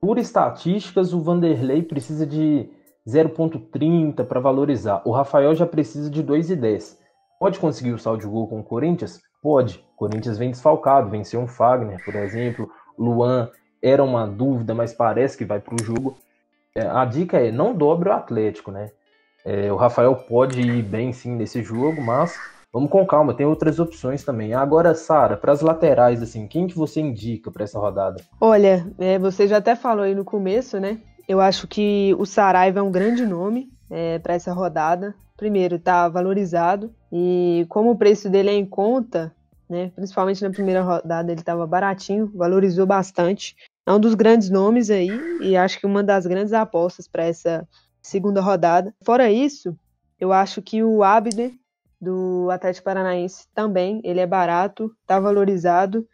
Por 0.00 0.18
estatísticas, 0.18 1.12
o 1.12 1.20
Vanderlei 1.20 1.82
precisa 1.82 2.26
de 2.26 2.70
0,30 3.06 4.24
para 4.24 4.40
valorizar. 4.40 5.02
O 5.04 5.10
Rafael 5.10 5.54
já 5.54 5.66
precisa 5.66 6.08
de 6.08 6.22
2,10. 6.22 6.96
Pode 7.38 7.58
conseguir 7.58 7.92
o 7.92 7.98
saldo 7.98 8.20
de 8.20 8.26
gol 8.26 8.48
com 8.48 8.60
o 8.60 8.64
Corinthians? 8.64 9.20
Pode. 9.46 9.80
Corinthians 9.94 10.38
vem 10.38 10.50
desfalcado, 10.50 11.08
venceu 11.08 11.38
um 11.38 11.46
Fagner, 11.46 12.04
por 12.04 12.16
exemplo. 12.16 12.68
Luan 12.98 13.48
era 13.80 14.02
uma 14.02 14.26
dúvida, 14.26 14.74
mas 14.74 14.92
parece 14.92 15.38
que 15.38 15.44
vai 15.44 15.60
para 15.60 15.76
o 15.80 15.84
jogo. 15.84 16.18
É, 16.74 16.84
a 16.84 17.04
dica 17.04 17.38
é 17.38 17.52
não 17.52 17.72
dobre 17.72 18.08
o 18.08 18.12
Atlético, 18.12 18.72
né? 18.72 18.90
É, 19.44 19.72
o 19.72 19.76
Rafael 19.76 20.16
pode 20.16 20.60
ir 20.60 20.82
bem 20.82 21.12
sim 21.12 21.36
nesse 21.36 21.62
jogo, 21.62 22.02
mas 22.02 22.36
vamos 22.72 22.90
com 22.90 23.06
calma, 23.06 23.34
tem 23.34 23.46
outras 23.46 23.78
opções 23.78 24.24
também. 24.24 24.52
Agora, 24.52 24.96
Sara, 24.96 25.36
para 25.36 25.52
as 25.52 25.60
laterais, 25.60 26.20
assim, 26.20 26.48
quem 26.48 26.66
que 26.66 26.76
você 26.76 27.00
indica 27.00 27.48
para 27.48 27.62
essa 27.62 27.78
rodada? 27.78 28.20
Olha, 28.40 28.92
é, 28.98 29.16
você 29.16 29.46
já 29.46 29.58
até 29.58 29.76
falou 29.76 30.02
aí 30.02 30.14
no 30.16 30.24
começo, 30.24 30.80
né? 30.80 30.98
Eu 31.28 31.40
acho 31.40 31.68
que 31.68 32.12
o 32.18 32.26
Saraiva 32.26 32.80
é 32.80 32.82
um 32.82 32.90
grande 32.90 33.24
nome 33.24 33.70
é, 33.90 34.18
para 34.18 34.34
essa 34.34 34.52
rodada. 34.52 35.14
Primeiro, 35.36 35.76
está 35.76 36.08
valorizado 36.08 36.94
e 37.12 37.66
como 37.68 37.90
o 37.90 37.96
preço 37.96 38.30
dele 38.30 38.50
é 38.50 38.54
em 38.54 38.64
conta, 38.64 39.34
né? 39.68 39.90
Principalmente 39.94 40.42
na 40.42 40.50
primeira 40.50 40.82
rodada 40.82 41.30
ele 41.30 41.40
estava 41.40 41.66
baratinho, 41.66 42.30
valorizou 42.34 42.86
bastante 42.86 43.54
é 43.86 43.92
um 43.92 44.00
dos 44.00 44.14
grandes 44.14 44.50
nomes 44.50 44.90
aí 44.90 45.08
e 45.40 45.56
acho 45.56 45.78
que 45.78 45.86
uma 45.86 46.02
das 46.02 46.26
grandes 46.26 46.52
apostas 46.52 47.06
para 47.06 47.24
essa 47.24 47.66
segunda 48.02 48.40
rodada. 48.40 48.92
Fora 49.04 49.30
isso, 49.30 49.78
eu 50.18 50.32
acho 50.32 50.60
que 50.60 50.82
o 50.82 51.04
Abner 51.04 51.52
do 52.00 52.48
Atlético 52.50 52.84
Paranaense 52.84 53.46
também, 53.54 54.00
ele 54.02 54.18
é 54.18 54.26
barato, 54.26 54.92
tá 55.06 55.20
valorizado 55.20 56.06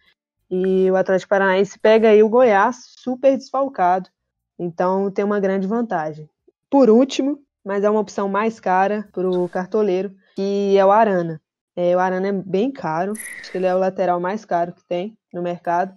e 0.51 0.91
o 0.91 0.97
Atlético 0.97 1.31
Paranaense 1.31 1.79
pega 1.79 2.11
aí 2.11 2.23
o 2.23 2.29
Goiás 2.29 2.93
super 2.99 3.39
desfalcado, 3.39 4.11
então 4.59 5.11
tem 5.11 5.25
uma 5.25 5.41
grande 5.41 5.67
vantagem. 5.67 6.29
Por 6.69 6.91
último, 6.91 7.41
mas 7.65 7.85
é 7.85 7.91
uma 7.91 8.01
opção 8.01 8.29
mais 8.29 8.61
cara 8.61 9.09
para 9.13 9.29
o 9.29 9.49
cartoleiro, 9.49 10.13
que 10.35 10.77
é 10.77 10.85
o 10.85 10.91
Arana. 10.91 11.41
É, 11.75 11.97
o 11.97 11.99
Arana 11.99 12.29
é 12.29 12.33
bem 12.33 12.71
caro, 12.71 13.13
acho 13.41 13.51
que 13.51 13.59
ele 13.59 13.67
é 13.67 13.75
o 13.75 13.79
lateral 13.79 14.21
mais 14.21 14.45
caro 14.45 14.73
que 14.73 14.85
tem 14.85 15.17
no 15.33 15.43
mercado 15.43 15.95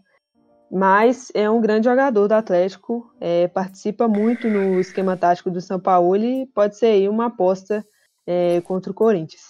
mas 0.72 1.32
é 1.34 1.50
um 1.50 1.62
grande 1.62 1.86
jogador 1.86 2.28
do 2.28 2.34
Atlético, 2.34 3.10
é, 3.20 3.48
participa 3.48 4.08
muito 4.08 4.50
no 4.50 4.80
esquema 4.80 5.16
tático 5.16 5.50
do 5.52 5.62
São 5.62 5.80
Paulo 5.80 6.18
e 6.18 6.48
pode 6.48 6.78
ser 6.78 6.88
aí 6.88 7.10
uma 7.10 7.28
aposta 7.28 7.86
é, 8.26 8.62
contra 8.62 8.92
o 8.92 8.94
Corinthians. 8.94 9.44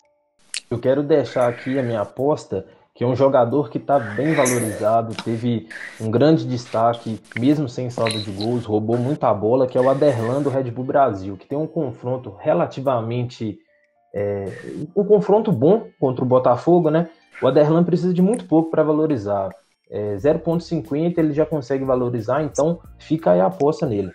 Eu 0.69 0.79
quero 0.79 1.03
deixar 1.03 1.49
aqui 1.49 1.79
a 1.79 1.83
minha 1.83 2.01
aposta, 2.01 2.65
que 2.95 3.03
é 3.03 3.07
um 3.07 3.15
jogador 3.15 3.69
que 3.69 3.77
está 3.77 3.99
bem 3.99 4.33
valorizado, 4.33 5.13
teve 5.23 5.67
um 5.99 6.09
grande 6.09 6.47
destaque, 6.47 7.19
mesmo 7.37 7.67
sem 7.67 7.89
saldo 7.89 8.19
de 8.21 8.31
gols, 8.31 8.65
roubou 8.65 8.97
muita 8.97 9.33
bola, 9.33 9.67
que 9.67 9.77
é 9.77 9.81
o 9.81 9.89
Aderlan 9.89 10.41
do 10.41 10.49
Red 10.49 10.71
Bull 10.71 10.85
Brasil, 10.85 11.37
que 11.37 11.45
tem 11.45 11.57
um 11.57 11.67
confronto 11.67 12.33
relativamente. 12.39 13.59
É, 14.13 14.45
um 14.95 15.03
confronto 15.03 15.51
bom 15.51 15.89
contra 15.99 16.23
o 16.23 16.27
Botafogo, 16.27 16.89
né? 16.89 17.09
O 17.41 17.47
Aderlan 17.47 17.83
precisa 17.83 18.13
de 18.13 18.21
muito 18.21 18.45
pouco 18.45 18.71
para 18.71 18.81
valorizar 18.81 19.49
é, 19.89 20.15
0,50 20.15 21.17
ele 21.17 21.33
já 21.33 21.45
consegue 21.45 21.83
valorizar, 21.83 22.43
então 22.43 22.81
fica 22.97 23.31
aí 23.31 23.39
a 23.39 23.47
aposta 23.47 23.85
nele. 23.85 24.11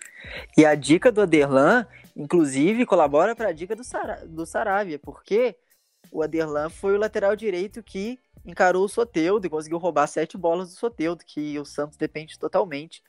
E 0.57 0.65
a 0.65 0.75
dica 0.75 1.11
do 1.11 1.21
Aderlan, 1.21 1.85
inclusive, 2.15 2.85
colabora 2.85 3.35
para 3.35 3.49
a 3.49 3.53
dica 3.53 3.75
do, 3.75 3.83
Sara, 3.83 4.21
do 4.27 4.45
Saravia, 4.45 4.99
porque 4.99 5.55
o 6.11 6.21
Aderlan 6.21 6.69
foi 6.69 6.95
o 6.95 6.99
lateral 6.99 7.35
direito 7.35 7.81
que 7.81 8.19
encarou 8.45 8.85
o 8.85 8.89
Soteudo 8.89 9.45
e 9.45 9.49
conseguiu 9.49 9.77
roubar 9.77 10.07
sete 10.07 10.37
bolas 10.37 10.69
do 10.69 10.75
Soteudo, 10.75 11.23
que 11.25 11.57
o 11.59 11.65
Santos 11.65 11.97
depende 11.97 12.37
totalmente 12.39 13.03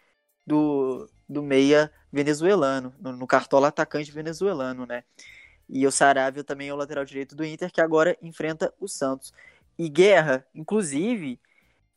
do, 0.46 1.08
do 1.28 1.42
meia 1.42 1.92
venezuelano, 2.12 2.94
no, 3.00 3.12
no 3.12 3.26
cartola 3.26 3.68
atacante 3.68 4.12
venezuelano, 4.12 4.86
né? 4.86 5.04
E 5.68 5.86
o 5.86 5.92
Saravia 5.92 6.44
também 6.44 6.68
é 6.68 6.74
o 6.74 6.76
lateral 6.76 7.04
direito 7.04 7.34
do 7.34 7.44
Inter, 7.44 7.72
que 7.72 7.80
agora 7.80 8.16
enfrenta 8.20 8.72
o 8.78 8.88
Santos. 8.88 9.32
E 9.78 9.88
Guerra, 9.88 10.46
inclusive, 10.54 11.40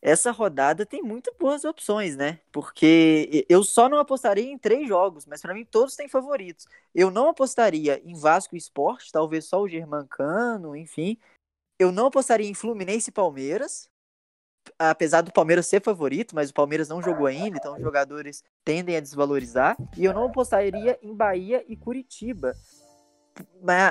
essa 0.00 0.30
rodada 0.30 0.86
tem 0.86 1.02
muito 1.02 1.34
boas 1.38 1.64
opções, 1.64 2.16
né? 2.16 2.40
Porque 2.52 3.44
eu 3.48 3.62
só 3.62 3.88
não 3.88 3.98
apostaria 3.98 4.44
em 4.50 4.56
três 4.56 4.88
jogos, 4.88 5.26
mas 5.26 5.42
para 5.42 5.52
mim 5.52 5.64
todos 5.64 5.96
têm 5.96 6.08
favoritos. 6.08 6.66
Eu 6.94 7.10
não 7.10 7.28
apostaria 7.28 8.00
em 8.04 8.14
Vasco 8.14 8.56
Esporte, 8.56 9.12
talvez 9.12 9.46
só 9.46 9.60
o 9.60 9.68
Germancano, 9.68 10.76
enfim. 10.76 11.18
Eu 11.78 11.92
não 11.92 12.06
apostaria 12.06 12.48
em 12.48 12.54
Fluminense 12.54 13.10
e 13.10 13.12
Palmeiras. 13.12 13.90
apesar 14.78 15.22
do 15.22 15.32
Palmeiras 15.32 15.66
ser 15.66 15.82
favorito, 15.82 16.34
mas 16.34 16.50
o 16.50 16.54
Palmeiras 16.54 16.88
não 16.88 17.02
jogou 17.02 17.26
ainda, 17.26 17.56
então 17.58 17.74
os 17.76 17.82
jogadores 17.82 18.42
tendem 18.64 18.96
a 18.96 19.00
desvalorizar. 19.00 19.76
E 19.96 20.04
eu 20.04 20.12
não 20.12 20.24
apostaria 20.26 20.98
em 21.02 21.14
Bahia 21.14 21.64
e 21.68 21.76
Curitiba. 21.76 22.54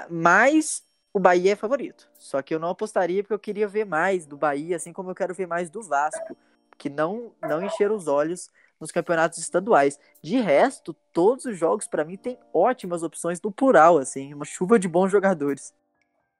Mas 0.10 0.84
o 1.14 1.20
Bahia 1.20 1.54
é 1.54 1.56
favorito. 1.56 2.10
Só 2.18 2.42
que 2.42 2.54
eu 2.54 2.60
não 2.60 2.70
apostaria 2.70 3.24
porque 3.24 3.34
eu 3.34 3.40
queria 3.40 3.68
ver 3.68 3.86
mais 3.86 4.26
do 4.26 4.38
Bahia, 4.38 4.76
assim 4.76 4.92
como 4.94 5.12
eu 5.12 5.16
quero 5.16 5.34
ver 5.34 5.48
mais 5.48 5.70
do 5.70 5.82
Vasco, 5.82 6.36
que 6.78 6.90
não 6.90 7.34
não 7.42 7.64
encheram 7.64 7.96
os 7.96 8.08
olhos 8.08 8.50
nos 8.80 8.92
campeonatos 8.92 9.40
estaduais. 9.40 10.00
De 10.22 10.38
resto, 10.40 10.94
todos 11.14 11.46
os 11.46 11.58
jogos 11.58 11.88
para 11.88 12.04
mim 12.04 12.18
têm 12.18 12.38
ótimas 12.54 13.04
opções 13.04 13.42
no 13.42 13.52
plural, 13.52 13.98
assim, 13.98 14.34
uma 14.34 14.46
chuva 14.46 14.78
de 14.80 14.88
bons 14.88 15.10
jogadores. 15.12 15.74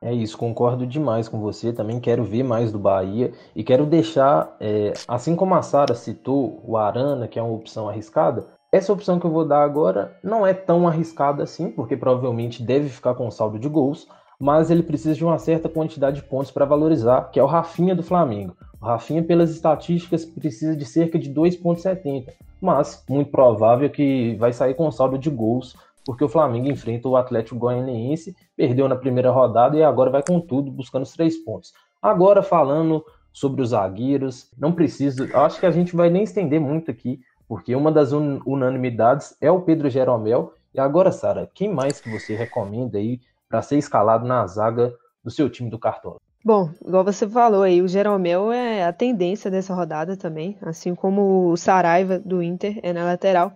É 0.02 0.14
isso, 0.14 0.38
concordo 0.38 0.86
demais 0.86 1.28
com 1.28 1.40
você. 1.40 1.74
Também 1.74 2.00
quero 2.00 2.24
ver 2.24 2.44
mais 2.44 2.72
do 2.72 2.78
Bahia 2.78 3.32
e 3.56 3.64
quero 3.64 3.86
deixar, 3.86 4.56
é, 4.60 4.94
assim 5.08 5.36
como 5.36 5.56
a 5.56 5.62
Sara 5.62 5.96
citou 5.96 6.62
o 6.64 6.78
Arana, 6.78 7.28
que 7.28 7.40
é 7.40 7.42
uma 7.42 7.56
opção 7.56 7.90
arriscada, 7.90 8.46
essa 8.76 8.92
opção 8.92 9.18
que 9.18 9.26
eu 9.26 9.32
vou 9.32 9.48
dar 9.48 9.64
agora 9.64 10.20
não 10.22 10.46
é 10.46 10.54
tão 10.54 10.86
arriscada 10.86 11.42
assim, 11.42 11.72
porque 11.72 11.96
provavelmente 11.96 12.62
deve 12.62 12.90
ficar 12.90 13.16
com 13.16 13.32
saldo 13.32 13.58
de 13.58 13.70
gols, 13.70 14.06
mas 14.38 14.70
ele 14.70 14.84
precisa 14.84 15.16
de 15.16 15.24
uma 15.24 15.40
certa 15.40 15.70
quantidade 15.70 16.18
de 16.18 16.28
pontos 16.28 16.52
para 16.52 16.66
valorizar, 16.66 17.30
que 17.32 17.40
é 17.40 17.44
o 17.44 17.48
Rafinha 17.48 17.96
do 17.96 18.04
Flamengo. 18.04 18.54
O 18.82 18.86
Rafinha, 18.86 19.24
pelas 19.24 19.50
estatísticas, 19.50 20.26
precisa 20.26 20.76
de 20.76 20.84
cerca 20.84 21.18
de 21.18 21.34
2,70, 21.34 22.34
mas 22.60 23.02
muito 23.10 23.32
provável 23.32 23.90
que 23.90 24.36
vai 24.36 24.52
sair 24.52 24.74
com 24.74 24.92
saldo 24.92 25.18
de 25.18 25.30
gols 25.30 25.74
porque 26.06 26.24
o 26.24 26.30
Flamengo 26.30 26.70
enfrenta 26.70 27.10
o 27.10 27.18
Atlético 27.18 27.58
Goianiense, 27.58 28.36
perdeu 28.56 28.88
na 28.88 28.96
primeira 28.96 29.32
rodada 29.32 29.76
e 29.76 29.84
agora 29.84 30.12
vai 30.12 30.22
com 30.22 30.40
tudo, 30.40 30.72
buscando 30.72 31.04
os 31.04 31.12
três 31.12 31.36
pontos. 31.44 31.74
Agora 32.02 32.44
falando 32.44 33.04
sobre 33.34 33.62
os 33.62 33.70
zagueiros, 33.70 34.52
não 34.58 34.72
preciso, 34.72 35.28
acho 35.36 35.60
que 35.60 35.66
a 35.66 35.72
gente 35.72 35.96
vai 35.96 36.10
nem 36.10 36.24
estender 36.24 36.62
muito 36.62 36.92
aqui, 36.92 37.20
porque 37.48 37.76
uma 37.76 37.92
das 37.92 38.14
un 38.14 38.40
unanimidades 38.46 39.36
é 39.42 39.52
o 39.52 39.62
Pedro 39.62 39.90
Jeromel. 39.90 40.54
E 40.74 40.80
agora, 40.80 41.12
Sara, 41.12 41.50
quem 41.54 41.74
mais 41.74 42.00
que 42.00 42.10
você 42.10 42.36
recomenda 42.36 42.98
aí 42.98 43.20
para 43.50 43.62
ser 43.62 43.78
escalado 43.78 44.26
na 44.26 44.46
zaga 44.48 44.94
do 45.24 45.32
seu 45.32 45.50
time 45.50 45.70
do 45.70 45.80
Cartola? 45.80 46.18
Bom, 46.44 46.70
igual 46.86 47.04
você 47.04 47.28
falou 47.28 47.64
aí, 47.64 47.82
o 47.82 47.88
Jeromel 47.88 48.52
é 48.52 48.86
a 48.86 48.94
tendência 48.94 49.50
dessa 49.50 49.74
rodada 49.74 50.16
também, 50.16 50.56
assim 50.62 50.94
como 50.94 51.50
o 51.50 51.58
Saraiva 51.58 52.20
do 52.20 52.44
Inter 52.44 52.80
é 52.84 52.94
na 52.94 53.04
lateral. 53.04 53.54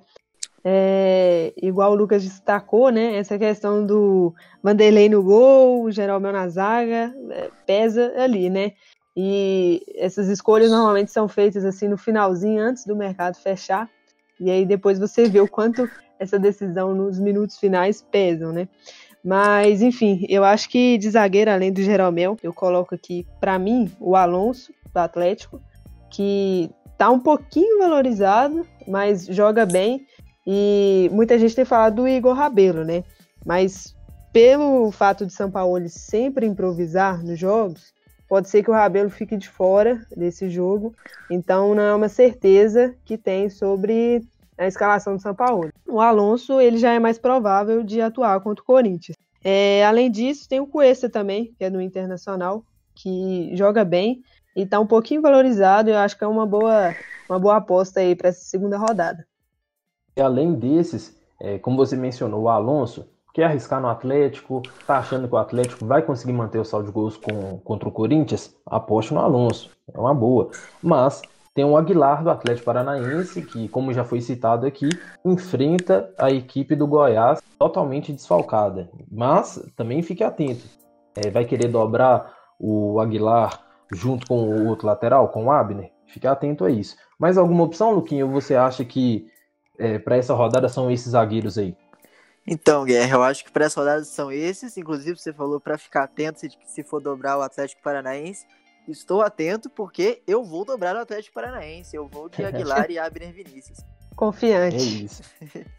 É, 0.63 1.53
igual 1.61 1.91
o 1.91 1.95
Lucas 1.95 2.23
destacou, 2.23 2.89
né? 2.89 3.15
Essa 3.15 3.37
questão 3.37 3.85
do 3.85 4.33
Vanderlei 4.61 5.07
no 5.07 5.23
gol, 5.23 5.83
o 5.83 5.91
Jeromel 5.91 6.33
na 6.33 6.49
zaga, 6.49 7.13
é, 7.31 7.49
pesa 7.65 8.13
ali, 8.17 8.49
né? 8.49 8.73
E 9.15 9.81
essas 9.95 10.27
escolhas 10.27 10.71
normalmente 10.71 11.11
são 11.11 11.27
feitas 11.27 11.65
assim 11.65 11.87
no 11.87 11.97
finalzinho, 11.97 12.61
antes 12.61 12.85
do 12.85 12.95
mercado 12.95 13.35
fechar. 13.35 13.89
E 14.39 14.49
aí 14.49 14.65
depois 14.65 14.99
você 14.99 15.27
vê 15.27 15.41
o 15.41 15.47
quanto 15.47 15.89
essa 16.17 16.37
decisão 16.37 16.93
nos 16.93 17.19
minutos 17.19 17.57
finais 17.57 18.01
pesam, 18.01 18.51
né? 18.51 18.67
Mas, 19.23 19.81
enfim, 19.81 20.25
eu 20.29 20.43
acho 20.43 20.69
que 20.69 20.97
de 20.97 21.09
zagueiro, 21.09 21.51
além 21.51 21.73
do 21.73 21.81
Jeromel, 21.81 22.37
eu 22.41 22.53
coloco 22.53 22.95
aqui, 22.95 23.27
para 23.39 23.59
mim, 23.59 23.91
o 23.99 24.15
Alonso, 24.15 24.73
do 24.93 24.97
Atlético, 24.97 25.61
que 26.09 26.69
tá 26.97 27.09
um 27.09 27.19
pouquinho 27.19 27.79
valorizado, 27.79 28.65
mas 28.87 29.25
joga 29.25 29.65
bem 29.65 30.05
e 30.45 31.09
muita 31.11 31.37
gente 31.37 31.55
tem 31.55 31.65
falado 31.65 31.95
do 31.95 32.07
Igor 32.07 32.33
Rabelo, 32.33 32.83
né? 32.83 33.03
Mas 33.45 33.95
pelo 34.31 34.91
fato 34.91 35.25
de 35.25 35.33
São 35.33 35.49
Paulo 35.49 35.87
sempre 35.89 36.45
improvisar 36.45 37.23
nos 37.23 37.39
jogos, 37.39 37.93
pode 38.27 38.49
ser 38.49 38.63
que 38.63 38.69
o 38.69 38.73
Rabelo 38.73 39.09
fique 39.09 39.35
de 39.35 39.49
fora 39.49 40.05
desse 40.15 40.49
jogo. 40.49 40.93
Então 41.29 41.73
não 41.73 41.83
é 41.83 41.95
uma 41.95 42.09
certeza 42.09 42.95
que 43.03 43.17
tem 43.17 43.49
sobre 43.49 44.21
a 44.57 44.67
escalação 44.67 45.15
do 45.15 45.21
São 45.21 45.33
Paulo. 45.33 45.69
O 45.87 45.99
Alonso 45.99 46.59
ele 46.59 46.77
já 46.77 46.93
é 46.93 46.99
mais 46.99 47.17
provável 47.17 47.83
de 47.83 48.01
atuar 48.01 48.39
contra 48.41 48.61
o 48.61 48.65
Corinthians. 48.65 49.17
É, 49.43 49.85
além 49.85 50.11
disso, 50.11 50.47
tem 50.49 50.59
o 50.59 50.67
Cuesta 50.67 51.09
também, 51.09 51.53
que 51.57 51.63
é 51.63 51.69
do 51.69 51.81
Internacional, 51.81 52.63
que 52.93 53.55
joga 53.55 53.85
bem 53.85 54.21
e 54.55 54.63
está 54.63 54.79
um 54.79 54.85
pouquinho 54.85 55.21
valorizado. 55.21 55.89
Eu 55.89 55.97
acho 55.97 56.17
que 56.17 56.23
é 56.23 56.27
uma 56.27 56.45
boa, 56.45 56.93
uma 57.29 57.39
boa 57.39 57.57
aposta 57.57 58.01
aí 58.01 58.15
para 58.15 58.29
essa 58.29 58.43
segunda 58.43 58.77
rodada. 58.77 59.25
Além 60.21 60.53
desses, 60.53 61.17
é, 61.39 61.57
como 61.59 61.77
você 61.77 61.95
mencionou, 61.95 62.43
o 62.43 62.49
Alonso 62.49 63.07
quer 63.33 63.45
arriscar 63.45 63.81
no 63.81 63.87
Atlético, 63.87 64.61
tá 64.85 64.97
achando 64.97 65.27
que 65.27 65.33
o 65.33 65.37
Atlético 65.37 65.85
vai 65.85 66.01
conseguir 66.01 66.33
manter 66.33 66.59
o 66.59 66.65
saldo 66.65 66.87
de 66.87 66.91
gols 66.91 67.17
com, 67.17 67.59
contra 67.59 67.87
o 67.87 67.91
Corinthians? 67.91 68.55
Aposte 68.65 69.13
no 69.13 69.19
Alonso, 69.19 69.69
é 69.93 69.99
uma 69.99 70.13
boa. 70.13 70.49
Mas 70.81 71.21
tem 71.53 71.65
o 71.65 71.77
Aguilar 71.77 72.23
do 72.23 72.29
Atlético 72.29 72.65
Paranaense, 72.65 73.41
que, 73.41 73.67
como 73.69 73.93
já 73.93 74.03
foi 74.03 74.21
citado 74.21 74.65
aqui, 74.65 74.89
enfrenta 75.25 76.09
a 76.17 76.29
equipe 76.29 76.75
do 76.75 76.87
Goiás 76.87 77.41
totalmente 77.57 78.13
desfalcada. 78.13 78.89
Mas 79.11 79.61
também 79.75 80.01
fique 80.01 80.23
atento, 80.23 80.65
é, 81.15 81.29
vai 81.29 81.45
querer 81.45 81.67
dobrar 81.67 82.33
o 82.59 82.99
Aguilar 82.99 83.61
junto 83.91 84.27
com 84.27 84.41
o 84.41 84.67
outro 84.67 84.87
lateral, 84.87 85.29
com 85.29 85.45
o 85.45 85.51
Abner? 85.51 85.91
Fique 86.07 86.27
atento 86.27 86.65
a 86.65 86.71
isso. 86.71 86.95
Mais 87.19 87.37
alguma 87.37 87.63
opção, 87.63 87.91
Luquinho? 87.91 88.29
Você 88.29 88.55
acha 88.55 88.83
que 88.83 89.27
é, 89.79 89.97
para 89.97 90.17
essa 90.17 90.33
rodada 90.33 90.69
são 90.69 90.91
esses 90.91 91.11
zagueiros 91.11 91.57
aí? 91.57 91.75
Então, 92.45 92.83
Guerra, 92.83 93.15
eu 93.15 93.23
acho 93.23 93.43
que 93.43 93.51
para 93.51 93.65
essa 93.65 93.79
rodada 93.79 94.03
são 94.03 94.31
esses. 94.31 94.77
Inclusive, 94.77 95.17
você 95.17 95.31
falou 95.31 95.59
para 95.59 95.77
ficar 95.77 96.03
atento 96.03 96.39
se, 96.39 96.49
se 96.65 96.83
for 96.83 97.01
dobrar 97.01 97.37
o 97.37 97.41
Atlético 97.41 97.81
Paranaense. 97.81 98.45
Estou 98.87 99.21
atento 99.21 99.69
porque 99.69 100.21
eu 100.25 100.43
vou 100.43 100.65
dobrar 100.65 100.95
o 100.95 100.99
Atlético 100.99 101.35
Paranaense. 101.35 101.95
Eu 101.95 102.07
vou 102.07 102.27
de 102.27 102.43
Aguilar 102.43 102.89
e 102.91 102.97
Abner 102.97 103.31
Vinícius. 103.31 103.79
Confiante. 104.15 104.75
É 104.75 104.79
isso. 104.79 105.23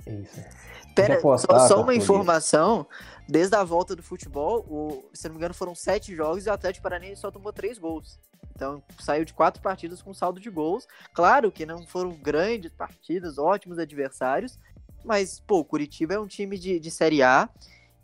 É 0.07 0.13
isso. 0.13 0.41
Pera, 0.95 1.15
apostar, 1.15 1.61
só, 1.61 1.69
só 1.69 1.83
uma 1.83 1.95
informação. 1.95 2.87
Desde 3.29 3.55
a 3.55 3.63
volta 3.63 3.95
do 3.95 4.03
futebol, 4.03 4.65
o, 4.69 5.05
se 5.13 5.29
não 5.29 5.35
me 5.35 5.39
engano, 5.39 5.55
foram 5.55 5.75
sete 5.75 6.15
jogos 6.15 6.47
e 6.47 6.49
o 6.49 6.53
Atlético 6.53 6.83
Paranaense 6.83 7.21
só 7.21 7.31
tomou 7.31 7.53
três 7.53 7.79
gols. 7.79 8.19
Então 8.61 8.83
saiu 8.99 9.25
de 9.25 9.33
quatro 9.33 9.63
partidas 9.63 10.03
com 10.03 10.13
saldo 10.13 10.39
de 10.39 10.51
gols. 10.51 10.87
Claro 11.15 11.51
que 11.51 11.65
não 11.65 11.87
foram 11.87 12.11
grandes 12.11 12.71
partidas, 12.75 13.39
ótimos 13.39 13.79
adversários, 13.79 14.59
mas, 15.03 15.41
pô, 15.41 15.61
o 15.61 15.65
Curitiba 15.65 16.13
é 16.13 16.21
um 16.21 16.27
time 16.27 16.59
de, 16.59 16.79
de 16.79 16.91
Série 16.91 17.23
A 17.23 17.49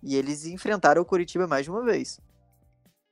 e 0.02 0.16
eles 0.16 0.46
enfrentaram 0.46 1.02
o 1.02 1.04
Curitiba 1.04 1.46
mais 1.46 1.66
de 1.66 1.70
uma 1.70 1.84
vez. 1.84 2.18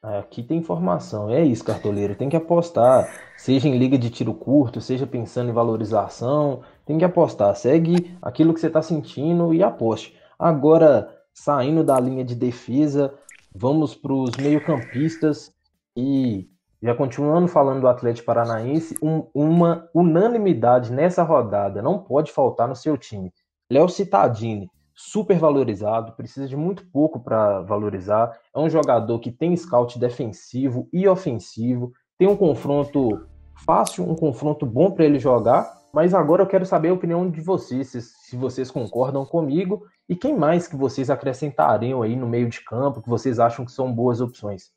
Aqui 0.03 0.43
tem 0.43 0.57
informação, 0.57 1.29
é 1.29 1.45
isso, 1.45 1.63
cartoleiro. 1.63 2.15
Tem 2.15 2.31
que 2.31 2.37
apostar, 2.37 3.13
seja 3.37 3.69
em 3.69 3.77
liga 3.77 3.99
de 3.99 4.09
tiro 4.09 4.33
curto, 4.33 4.81
seja 4.81 5.07
pensando 5.07 5.51
em 5.51 5.55
valorização, 5.55 6.63
tem 6.87 6.97
que 6.97 7.05
apostar. 7.05 7.55
Segue 7.57 8.17
aquilo 8.23 8.55
que 8.55 8.61
você 8.61 8.69
está 8.69 8.81
sentindo 8.81 9.53
e 9.53 9.63
aposte. 9.63 10.19
Agora, 10.39 11.15
saindo 11.35 11.85
da 11.85 12.01
linha 12.01 12.25
de 12.25 12.35
defesa, 12.35 13.13
vamos 13.55 13.95
para 13.95 14.15
os 14.15 14.35
meio-campistas 14.39 15.53
e 15.95 16.49
já 16.85 16.95
continuando 16.95 17.49
falando 17.49 17.81
do 17.81 17.89
Atlético 17.89 18.27
Paranaense, 18.27 18.95
um, 19.03 19.27
uma 19.33 19.89
unanimidade 19.95 20.93
nessa 20.93 21.23
rodada 21.23 21.81
não 21.81 21.99
pode 21.99 22.31
faltar 22.31 22.69
no 22.69 22.77
seu 22.77 22.99
time. 22.99 23.33
Léo 23.73 23.89
Cittadini, 23.89 24.69
super 24.95 25.39
valorizado, 25.39 26.13
precisa 26.13 26.47
de 26.47 26.55
muito 26.55 26.87
pouco 26.93 27.19
para 27.19 27.63
valorizar. 27.63 28.39
É 28.55 28.59
um 28.59 28.69
jogador 28.69 29.19
que 29.19 29.33
tem 29.33 29.57
scout 29.57 29.99
defensivo 29.99 30.87
e 30.93 31.09
ofensivo, 31.09 31.91
tem 32.19 32.29
um 32.29 32.37
confronto 32.37 33.27
fácil, 33.65 34.05
um 34.05 34.15
confronto 34.15 34.67
bom 34.67 34.91
para 34.91 35.07
ele 35.07 35.19
jogar. 35.19 35.79
Mas 35.91 36.13
agora 36.13 36.43
eu 36.43 36.47
quero 36.47 36.67
saber 36.67 36.91
a 36.91 36.95
opinião 36.95 37.31
de 37.31 37.41
vocês, 37.41 37.89
se, 37.89 38.03
se 38.03 38.37
vocês 38.37 38.71
concordam 38.71 39.25
comigo 39.25 39.87
e 40.07 40.15
quem 40.15 40.37
mais 40.37 40.69
que 40.69 40.77
vocês 40.77 41.09
acrescentariam 41.09 42.03
aí 42.03 42.15
no 42.15 42.27
meio 42.27 42.51
de 42.51 42.63
campo, 42.63 43.01
que 43.01 43.09
vocês 43.09 43.41
acham 43.41 43.65
que 43.65 43.73
são 43.73 43.91
boas 43.91 44.21
opções. 44.21 44.71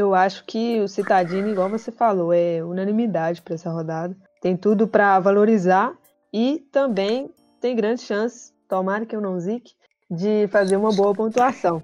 Eu 0.00 0.14
acho 0.14 0.46
que 0.46 0.80
o 0.80 0.88
Citadino, 0.88 1.50
igual 1.50 1.68
você 1.68 1.92
falou, 1.92 2.32
é 2.32 2.64
unanimidade 2.64 3.42
para 3.42 3.54
essa 3.54 3.70
rodada. 3.70 4.16
Tem 4.40 4.56
tudo 4.56 4.88
para 4.88 5.20
valorizar 5.20 5.92
e 6.32 6.58
também 6.72 7.30
tem 7.60 7.76
grande 7.76 8.00
chance, 8.00 8.50
tomara 8.66 9.04
que 9.04 9.14
eu 9.14 9.20
não 9.20 9.38
zique, 9.38 9.74
de 10.10 10.48
fazer 10.48 10.78
uma 10.78 10.90
boa 10.90 11.12
pontuação. 11.12 11.82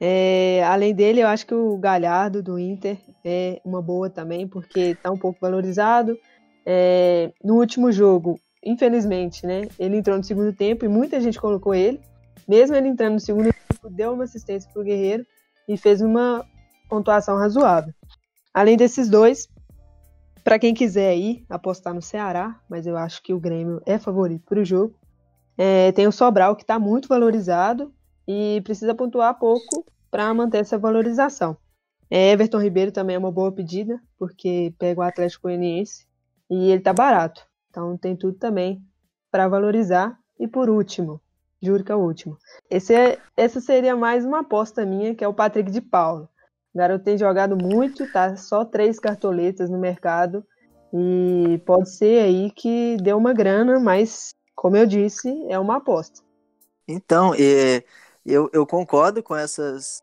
É, 0.00 0.62
além 0.64 0.94
dele, 0.94 1.22
eu 1.22 1.26
acho 1.26 1.44
que 1.44 1.54
o 1.56 1.76
Galhardo 1.76 2.40
do 2.40 2.56
Inter 2.56 2.98
é 3.24 3.60
uma 3.64 3.82
boa 3.82 4.08
também, 4.08 4.46
porque 4.46 4.78
está 4.90 5.10
um 5.10 5.18
pouco 5.18 5.40
valorizado. 5.40 6.16
É, 6.64 7.32
no 7.42 7.56
último 7.56 7.90
jogo, 7.90 8.38
infelizmente, 8.64 9.44
né, 9.44 9.62
ele 9.76 9.96
entrou 9.96 10.16
no 10.16 10.22
segundo 10.22 10.52
tempo 10.52 10.84
e 10.84 10.88
muita 10.88 11.20
gente 11.20 11.40
colocou 11.40 11.74
ele. 11.74 12.00
Mesmo 12.46 12.76
ele 12.76 12.86
entrando 12.86 13.14
no 13.14 13.20
segundo 13.20 13.52
tempo, 13.52 13.90
deu 13.90 14.12
uma 14.12 14.22
assistência 14.22 14.70
para 14.72 14.80
o 14.80 14.84
Guerreiro 14.84 15.26
e 15.68 15.76
fez 15.76 16.00
uma 16.00 16.46
pontuação 16.88 17.36
razoável. 17.36 17.92
Além 18.52 18.76
desses 18.76 19.08
dois, 19.08 19.48
para 20.42 20.58
quem 20.58 20.72
quiser 20.72 21.16
ir 21.16 21.44
apostar 21.48 21.92
no 21.92 22.00
Ceará, 22.00 22.58
mas 22.68 22.86
eu 22.86 22.96
acho 22.96 23.22
que 23.22 23.34
o 23.34 23.40
Grêmio 23.40 23.80
é 23.84 23.98
favorito 23.98 24.44
para 24.46 24.60
o 24.60 24.64
jogo, 24.64 24.94
é, 25.58 25.90
tem 25.92 26.06
o 26.06 26.12
Sobral, 26.12 26.54
que 26.54 26.62
está 26.62 26.78
muito 26.78 27.08
valorizado 27.08 27.92
e 28.28 28.60
precisa 28.62 28.94
pontuar 28.94 29.38
pouco 29.38 29.84
para 30.10 30.32
manter 30.32 30.58
essa 30.58 30.78
valorização. 30.78 31.56
É, 32.10 32.30
Everton 32.30 32.58
Ribeiro 32.60 32.92
também 32.92 33.16
é 33.16 33.18
uma 33.18 33.32
boa 33.32 33.50
pedida, 33.50 34.00
porque 34.18 34.72
pega 34.78 35.00
o 35.00 35.02
Atlético 35.02 35.44
Goianiense 35.44 36.06
e 36.48 36.70
ele 36.70 36.80
tá 36.80 36.92
barato. 36.92 37.46
Então 37.70 37.96
tem 37.96 38.14
tudo 38.14 38.38
também 38.38 38.82
para 39.30 39.48
valorizar. 39.48 40.18
E 40.38 40.46
por 40.46 40.68
último, 40.68 41.20
juro 41.60 41.82
que 41.82 41.90
é 41.90 41.94
o 41.94 42.00
último. 42.00 42.38
Esse 42.70 42.94
é, 42.94 43.18
essa 43.36 43.60
seria 43.60 43.96
mais 43.96 44.24
uma 44.24 44.40
aposta 44.40 44.84
minha, 44.84 45.14
que 45.14 45.24
é 45.24 45.28
o 45.28 45.34
Patrick 45.34 45.70
de 45.70 45.80
Paulo. 45.80 46.28
Garoto 46.76 47.04
tem 47.04 47.16
jogado 47.16 47.56
muito, 47.56 48.10
tá 48.12 48.36
só 48.36 48.64
três 48.64 48.98
cartoletas 48.98 49.70
no 49.70 49.78
mercado. 49.78 50.44
E 50.92 51.60
pode 51.64 51.90
ser 51.90 52.22
aí 52.22 52.50
que 52.50 52.96
dê 52.98 53.12
uma 53.12 53.32
grana, 53.32 53.80
mas, 53.80 54.34
como 54.54 54.76
eu 54.76 54.86
disse, 54.86 55.28
é 55.48 55.58
uma 55.58 55.76
aposta. 55.76 56.20
Então, 56.86 57.34
é, 57.34 57.82
eu, 58.24 58.48
eu 58.52 58.66
concordo 58.66 59.22
com 59.22 59.34
essas, 59.34 60.02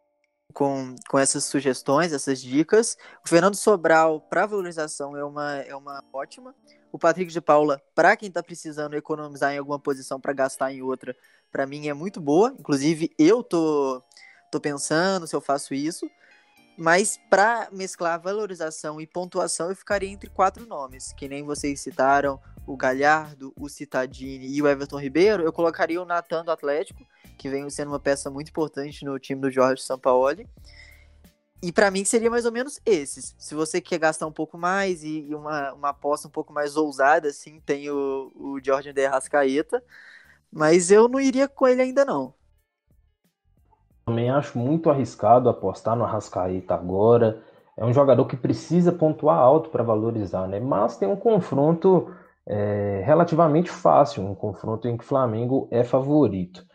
com, 0.53 0.95
com 1.09 1.17
essas 1.17 1.45
sugestões, 1.45 2.11
essas 2.11 2.41
dicas. 2.41 2.97
O 3.23 3.29
Fernando 3.29 3.55
Sobral, 3.55 4.19
para 4.21 4.45
valorização, 4.45 5.15
é 5.15 5.23
uma, 5.23 5.57
é 5.57 5.75
uma 5.75 6.03
ótima. 6.11 6.55
O 6.91 6.99
Patrick 6.99 7.31
de 7.31 7.41
Paula, 7.41 7.81
para 7.95 8.17
quem 8.17 8.29
está 8.29 8.43
precisando 8.43 8.95
economizar 8.95 9.53
em 9.53 9.57
alguma 9.57 9.79
posição 9.79 10.19
para 10.19 10.33
gastar 10.33 10.71
em 10.71 10.81
outra, 10.81 11.15
para 11.51 11.65
mim 11.65 11.87
é 11.87 11.93
muito 11.93 12.19
boa. 12.19 12.53
Inclusive, 12.59 13.11
eu 13.17 13.43
tô, 13.43 14.03
tô 14.51 14.59
pensando 14.59 15.27
se 15.27 15.35
eu 15.35 15.41
faço 15.41 15.73
isso. 15.73 16.09
Mas 16.77 17.19
para 17.29 17.69
mesclar 17.71 18.19
valorização 18.19 18.99
e 18.99 19.05
pontuação, 19.05 19.69
eu 19.69 19.75
ficaria 19.75 20.09
entre 20.09 20.29
quatro 20.29 20.65
nomes, 20.65 21.13
que 21.13 21.27
nem 21.27 21.43
vocês 21.43 21.79
citaram, 21.79 22.39
o 22.65 22.75
Galhardo, 22.75 23.53
o 23.59 23.69
Citadini 23.69 24.47
e 24.47 24.61
o 24.61 24.67
Everton 24.67 24.99
Ribeiro. 24.99 25.43
Eu 25.43 25.53
colocaria 25.53 26.01
o 26.01 26.05
Natan 26.05 26.43
do 26.43 26.51
Atlético, 26.51 27.05
que 27.37 27.49
vem 27.49 27.69
sendo 27.69 27.89
uma 27.89 27.99
peça 27.99 28.29
muito 28.29 28.49
importante 28.49 29.05
no 29.05 29.19
time 29.19 29.39
do 29.41 29.51
Jorge 29.51 29.83
Sampaoli. 29.83 30.47
E 31.61 31.71
para 31.71 31.91
mim 31.91 32.03
seria 32.03 32.29
mais 32.29 32.45
ou 32.45 32.51
menos 32.51 32.81
esses. 32.85 33.35
Se 33.37 33.55
você 33.55 33.79
quer 33.79 33.97
gastar 33.97 34.27
um 34.27 34.31
pouco 34.31 34.57
mais 34.57 35.03
e, 35.03 35.33
uma, 35.33 35.73
uma 35.73 35.89
aposta 35.89 36.27
um 36.27 36.31
pouco 36.31 36.51
mais 36.51 36.75
ousada, 36.75 37.29
assim, 37.29 37.61
tem 37.61 37.89
o, 37.89 38.31
o 38.35 38.59
Jorge 38.61 38.91
de 38.91 39.05
Arrascaeta. 39.05 39.81
Mas 40.51 40.91
eu 40.91 41.07
não 41.07 41.19
iria 41.19 41.47
com 41.47 41.67
ele 41.67 41.81
ainda 41.81 42.03
não. 42.03 42.33
Também 44.05 44.29
acho 44.29 44.57
muito 44.57 44.89
arriscado 44.89 45.49
apostar 45.49 45.95
no 45.95 46.03
Arrascaeta 46.03 46.73
agora. 46.73 47.41
É 47.77 47.85
um 47.85 47.93
jogador 47.93 48.25
que 48.25 48.37
precisa 48.37 48.91
pontuar 48.91 49.37
alto 49.37 49.69
para 49.69 49.83
valorizar, 49.83 50.47
né? 50.47 50.59
Mas 50.59 50.97
tem 50.97 51.07
um 51.07 51.15
confronto 51.15 52.13
é, 52.45 53.01
relativamente 53.05 53.69
fácil, 53.69 54.23
um 54.23 54.35
confronto 54.35 54.87
em 54.87 54.97
que 54.97 55.03
o 55.03 55.07
Flamengo 55.07 55.67
é 55.71 55.83
favorito. 55.83 56.65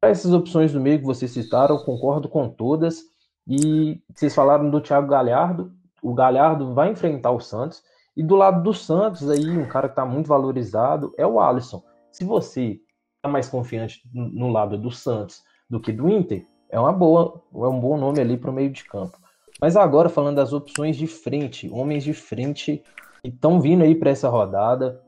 Para 0.00 0.10
essas 0.10 0.32
opções 0.32 0.72
do 0.72 0.80
meio 0.80 0.98
que 0.98 1.04
vocês 1.04 1.30
citaram, 1.30 1.78
concordo 1.84 2.28
com 2.28 2.48
todas. 2.48 3.02
E 3.46 4.00
vocês 4.14 4.34
falaram 4.34 4.70
do 4.70 4.80
Thiago 4.80 5.08
Galhardo. 5.08 5.72
O 6.02 6.14
Galhardo 6.14 6.74
vai 6.74 6.90
enfrentar 6.90 7.30
o 7.30 7.40
Santos. 7.40 7.82
E 8.16 8.22
do 8.22 8.34
lado 8.34 8.62
do 8.62 8.74
Santos, 8.74 9.28
aí, 9.30 9.48
um 9.48 9.66
cara 9.68 9.88
que 9.88 9.92
está 9.92 10.04
muito 10.04 10.26
valorizado 10.26 11.12
é 11.16 11.26
o 11.26 11.40
Alisson. 11.40 11.82
Se 12.10 12.24
você 12.24 12.80
está 13.16 13.28
mais 13.28 13.48
confiante 13.48 14.02
no 14.12 14.48
lado 14.48 14.76
do 14.76 14.90
Santos 14.90 15.42
do 15.68 15.80
que 15.80 15.92
do 15.92 16.08
Inter, 16.08 16.46
é 16.70 16.78
uma 16.78 16.92
boa, 16.92 17.42
é 17.54 17.68
um 17.68 17.80
bom 17.80 17.96
nome 17.96 18.20
ali 18.20 18.36
para 18.36 18.50
o 18.50 18.52
meio 18.52 18.70
de 18.70 18.84
campo. 18.84 19.18
Mas 19.60 19.76
agora 19.76 20.08
falando 20.08 20.36
das 20.36 20.52
opções 20.52 20.96
de 20.96 21.06
frente, 21.06 21.68
homens 21.72 22.04
de 22.04 22.12
frente 22.12 22.82
que 23.22 23.30
estão 23.30 23.60
vindo 23.60 23.82
aí 23.82 23.94
para 23.94 24.10
essa 24.10 24.28
rodada, 24.28 25.02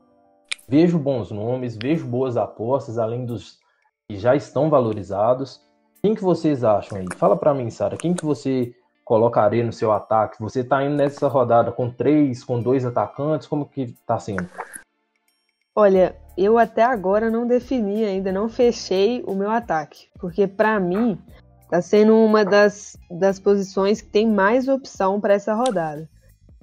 vejo 0.67 0.99
bons 0.99 1.31
nomes, 1.31 1.77
vejo 1.81 2.05
boas 2.05 2.35
apostas, 2.35 2.97
além 2.97 3.25
dos 3.25 3.59
que 4.09 4.17
já 4.17 4.35
estão 4.35 4.69
valorizados. 4.69 5.61
Quem 6.01 6.13
que 6.13 6.23
vocês 6.23 6.63
acham 6.63 6.97
aí? 6.97 7.05
Fala 7.15 7.37
para 7.37 7.53
mim, 7.53 7.69
Sara, 7.69 7.95
quem 7.95 8.13
que 8.13 8.25
você 8.25 8.73
colocaria 9.05 9.63
no 9.63 9.71
seu 9.71 9.91
ataque? 9.91 10.41
Você 10.41 10.61
está 10.61 10.83
indo 10.83 10.95
nessa 10.95 11.27
rodada 11.27 11.71
com 11.71 11.89
três, 11.89 12.43
com 12.43 12.59
dois 12.59 12.85
atacantes, 12.85 13.47
como 13.47 13.65
que 13.65 13.81
está 13.83 14.19
sendo? 14.19 14.49
Olha, 15.73 16.15
eu 16.37 16.57
até 16.57 16.83
agora 16.83 17.29
não 17.29 17.47
defini 17.47 18.03
ainda, 18.03 18.31
não 18.31 18.49
fechei 18.49 19.23
o 19.25 19.33
meu 19.33 19.49
ataque, 19.49 20.09
porque 20.19 20.45
para 20.45 20.77
mim 20.79 21.17
Tá 21.71 21.81
sendo 21.81 22.17
uma 22.17 22.43
das, 22.43 22.97
das 23.09 23.39
posições 23.39 24.01
que 24.01 24.09
tem 24.09 24.29
mais 24.29 24.67
opção 24.67 25.21
para 25.21 25.35
essa 25.35 25.53
rodada. 25.53 26.09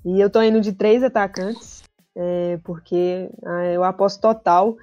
E 0.05 0.21
eu 0.21 0.29
tô 0.29 0.43
indo 0.43 0.61
de 0.61 0.71
três 0.71 1.03
atacantes, 1.03 1.83
é, 2.15 2.61
porque 2.63 3.31
ah, 3.43 3.65
eu 3.65 3.83
aposto 3.83 4.21
total 4.21 4.77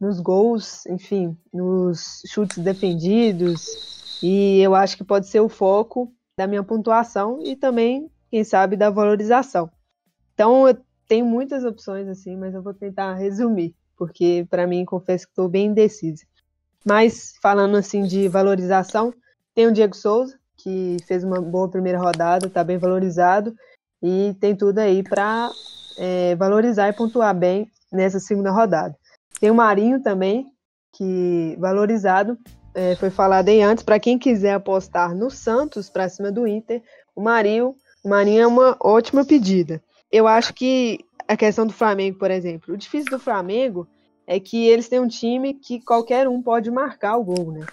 nos 0.00 0.20
gols, 0.20 0.86
enfim, 0.86 1.36
nos 1.52 2.22
chutes 2.28 2.58
defendidos. 2.58 4.20
E 4.22 4.60
eu 4.60 4.72
acho 4.76 4.96
que 4.96 5.02
pode 5.02 5.26
ser 5.26 5.40
o 5.40 5.48
foco 5.48 6.14
da 6.38 6.46
minha 6.46 6.62
pontuação 6.62 7.40
e 7.42 7.56
também, 7.56 8.08
quem 8.30 8.44
sabe, 8.44 8.76
da 8.76 8.88
valorização. 8.88 9.68
Então, 10.32 10.68
eu 10.68 10.78
tenho 11.08 11.26
muitas 11.26 11.64
opções 11.64 12.06
assim, 12.06 12.36
mas 12.36 12.54
eu 12.54 12.62
vou 12.62 12.72
tentar 12.72 13.14
resumir, 13.18 13.74
porque 13.96 14.46
para 14.48 14.64
mim 14.64 14.84
confesso 14.84 15.26
que 15.26 15.32
estou 15.32 15.48
bem 15.48 15.66
indecisa. 15.66 16.24
Mas 16.86 17.34
falando 17.42 17.76
assim 17.76 18.04
de 18.04 18.28
valorização, 18.28 19.12
tem 19.54 19.66
o 19.66 19.72
Diego 19.72 19.96
Souza, 19.96 20.38
que 20.56 20.96
fez 21.06 21.24
uma 21.24 21.40
boa 21.40 21.68
primeira 21.68 21.98
rodada, 21.98 22.46
está 22.46 22.62
bem 22.62 22.78
valorizado 22.78 23.54
e 24.02 24.34
tem 24.40 24.54
tudo 24.54 24.78
aí 24.78 25.02
para 25.02 25.50
é, 25.98 26.34
valorizar 26.36 26.88
e 26.88 26.92
pontuar 26.92 27.34
bem 27.34 27.70
nessa 27.90 28.18
segunda 28.18 28.50
rodada. 28.50 28.96
Tem 29.40 29.50
o 29.50 29.54
Marinho 29.54 30.02
também, 30.02 30.46
que 30.92 31.56
valorizado, 31.58 32.38
é, 32.74 32.94
foi 32.96 33.10
falado 33.10 33.48
aí 33.48 33.60
antes, 33.60 33.84
para 33.84 34.00
quem 34.00 34.18
quiser 34.18 34.54
apostar 34.54 35.14
no 35.14 35.30
Santos 35.30 35.90
para 35.90 36.08
cima 36.08 36.30
do 36.30 36.46
Inter, 36.46 36.82
o 37.14 37.20
Marinho, 37.20 37.74
o 38.04 38.08
Marinho 38.08 38.42
é 38.42 38.46
uma 38.46 38.76
ótima 38.80 39.24
pedida. 39.24 39.82
Eu 40.10 40.26
acho 40.26 40.54
que 40.54 41.00
a 41.28 41.36
questão 41.36 41.66
do 41.66 41.72
Flamengo, 41.72 42.18
por 42.18 42.30
exemplo, 42.30 42.74
o 42.74 42.76
difícil 42.76 43.10
do 43.10 43.18
Flamengo 43.18 43.86
é 44.26 44.38
que 44.40 44.66
eles 44.68 44.88
têm 44.88 45.00
um 45.00 45.08
time 45.08 45.54
que 45.54 45.80
qualquer 45.80 46.28
um 46.28 46.42
pode 46.42 46.70
marcar 46.70 47.16
o 47.16 47.24
gol, 47.24 47.52
né? 47.52 47.66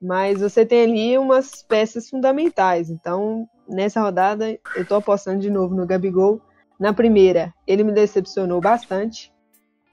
Mas 0.00 0.40
você 0.40 0.64
tem 0.64 0.82
ali 0.82 1.18
umas 1.18 1.62
peças 1.62 2.08
fundamentais. 2.08 2.90
Então, 2.90 3.48
nessa 3.68 4.00
rodada, 4.00 4.50
eu 4.74 4.82
estou 4.82 4.98
apostando 4.98 5.40
de 5.40 5.50
novo 5.50 5.74
no 5.74 5.86
Gabigol. 5.86 6.40
Na 6.78 6.92
primeira, 6.92 7.54
ele 7.66 7.82
me 7.82 7.92
decepcionou 7.92 8.60
bastante, 8.60 9.32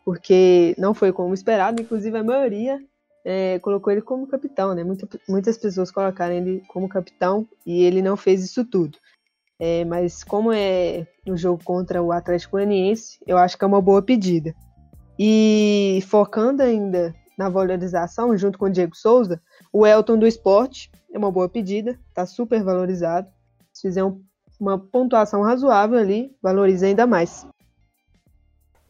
porque 0.03 0.75
não 0.77 0.93
foi 0.93 1.13
como 1.13 1.33
esperado, 1.33 1.81
inclusive 1.81 2.17
a 2.17 2.23
maioria 2.23 2.79
é, 3.25 3.57
colocou 3.59 3.91
ele 3.91 4.01
como 4.01 4.27
capitão, 4.27 4.75
né? 4.75 4.83
Muita, 4.83 5.07
muitas 5.27 5.57
pessoas 5.57 5.91
colocaram 5.91 6.35
ele 6.35 6.61
como 6.67 6.89
capitão 6.89 7.47
e 7.65 7.83
ele 7.83 8.01
não 8.01 8.17
fez 8.17 8.43
isso 8.43 8.65
tudo. 8.65 8.97
É, 9.59 9.85
mas 9.85 10.23
como 10.23 10.51
é 10.51 11.07
no 11.25 11.37
jogo 11.37 11.63
contra 11.63 12.01
o 12.01 12.11
Atlético 12.11 12.57
Goianiense, 12.57 13.17
eu 13.25 13.37
acho 13.37 13.57
que 13.57 13.63
é 13.63 13.67
uma 13.67 13.81
boa 13.81 14.01
pedida. 14.01 14.53
E 15.17 16.03
focando 16.07 16.61
ainda 16.61 17.15
na 17.37 17.47
valorização, 17.49 18.35
junto 18.37 18.57
com 18.57 18.65
o 18.65 18.69
Diego 18.69 18.95
Souza, 18.95 19.41
o 19.73 19.87
Elton 19.87 20.19
do 20.19 20.27
esporte 20.27 20.91
é 21.11 21.17
uma 21.17 21.31
boa 21.31 21.49
pedida, 21.49 21.99
está 22.09 22.27
super 22.27 22.63
valorizado. 22.63 23.27
Se 23.73 23.81
fizer 23.81 24.03
um, 24.03 24.23
uma 24.59 24.77
pontuação 24.77 25.41
razoável 25.41 25.97
ali, 25.97 26.37
valoriza 26.41 26.85
ainda 26.85 27.07
mais. 27.07 27.47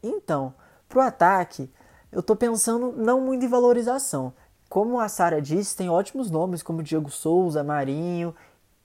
Então, 0.02 0.54
para 0.86 0.98
o 0.98 1.00
ataque, 1.02 1.72
eu 2.12 2.20
estou 2.20 2.36
pensando 2.36 2.92
não 2.92 3.18
muito 3.22 3.46
em 3.46 3.48
valorização. 3.48 4.34
Como 4.68 5.00
a 5.00 5.08
Sara 5.08 5.40
disse, 5.40 5.74
tem 5.74 5.88
ótimos 5.88 6.30
nomes 6.30 6.62
como 6.62 6.82
Diego 6.82 7.10
Souza, 7.10 7.64
Marinho 7.64 8.34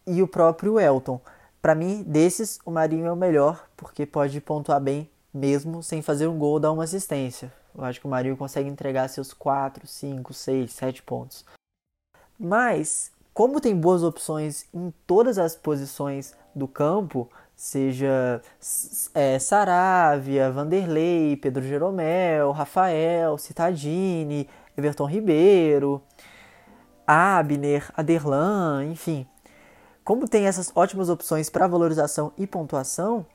e 0.07 0.23
o 0.23 0.27
próprio 0.27 0.79
Elton. 0.79 1.19
Para 1.61 1.75
mim, 1.75 2.03
desses, 2.03 2.59
o 2.65 2.71
Marinho 2.71 3.07
é 3.07 3.11
o 3.11 3.17
melhor, 3.17 3.67
porque 3.75 4.05
pode 4.05 4.39
pontuar 4.39 4.79
bem 4.79 5.09
mesmo 5.33 5.83
sem 5.83 6.01
fazer 6.01 6.27
um 6.27 6.39
gol 6.39 6.53
ou 6.53 6.59
dar 6.59 6.71
uma 6.71 6.85
assistência. 6.85 7.51
Eu 7.75 7.83
acho 7.83 7.99
que 7.99 8.07
o 8.07 8.09
Marinho 8.09 8.37
consegue 8.37 8.69
entregar 8.69 9.09
seus 9.09 9.33
4, 9.33 9.85
5, 9.85 10.33
6, 10.33 10.71
7 10.71 11.03
pontos. 11.03 11.45
Mas, 12.39 13.11
como 13.33 13.59
tem 13.59 13.75
boas 13.75 14.01
opções 14.01 14.65
em 14.73 14.93
todas 15.05 15.37
as 15.37 15.55
posições 15.55 16.33
do 16.55 16.67
campo, 16.67 17.29
seja 17.55 18.41
é, 19.13 19.37
Saravia, 19.37 20.49
Vanderlei, 20.49 21.35
Pedro 21.35 21.61
Jeromel, 21.61 22.51
Rafael, 22.51 23.37
Citadini, 23.37 24.47
Everton 24.77 25.05
Ribeiro, 25.05 26.01
Abner, 27.05 27.91
Aderlan, 27.97 28.85
enfim. 28.85 29.27
Como 30.05 30.27
tem 30.27 30.45
essas 30.45 30.71
ótimas 30.73 31.09
opções 31.09 31.49
para 31.49 31.67
valorização 31.67 32.31
e 32.37 32.47
pontuação, 32.47 33.25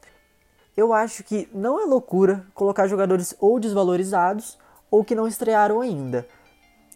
eu 0.74 0.92
acho 0.92 1.22
que 1.22 1.48
não 1.52 1.78
é 1.78 1.84
loucura 1.84 2.46
colocar 2.54 2.88
jogadores 2.88 3.36
ou 3.38 3.60
desvalorizados 3.60 4.58
ou 4.90 5.04
que 5.04 5.14
não 5.14 5.28
estrearam 5.28 5.80
ainda. 5.80 6.26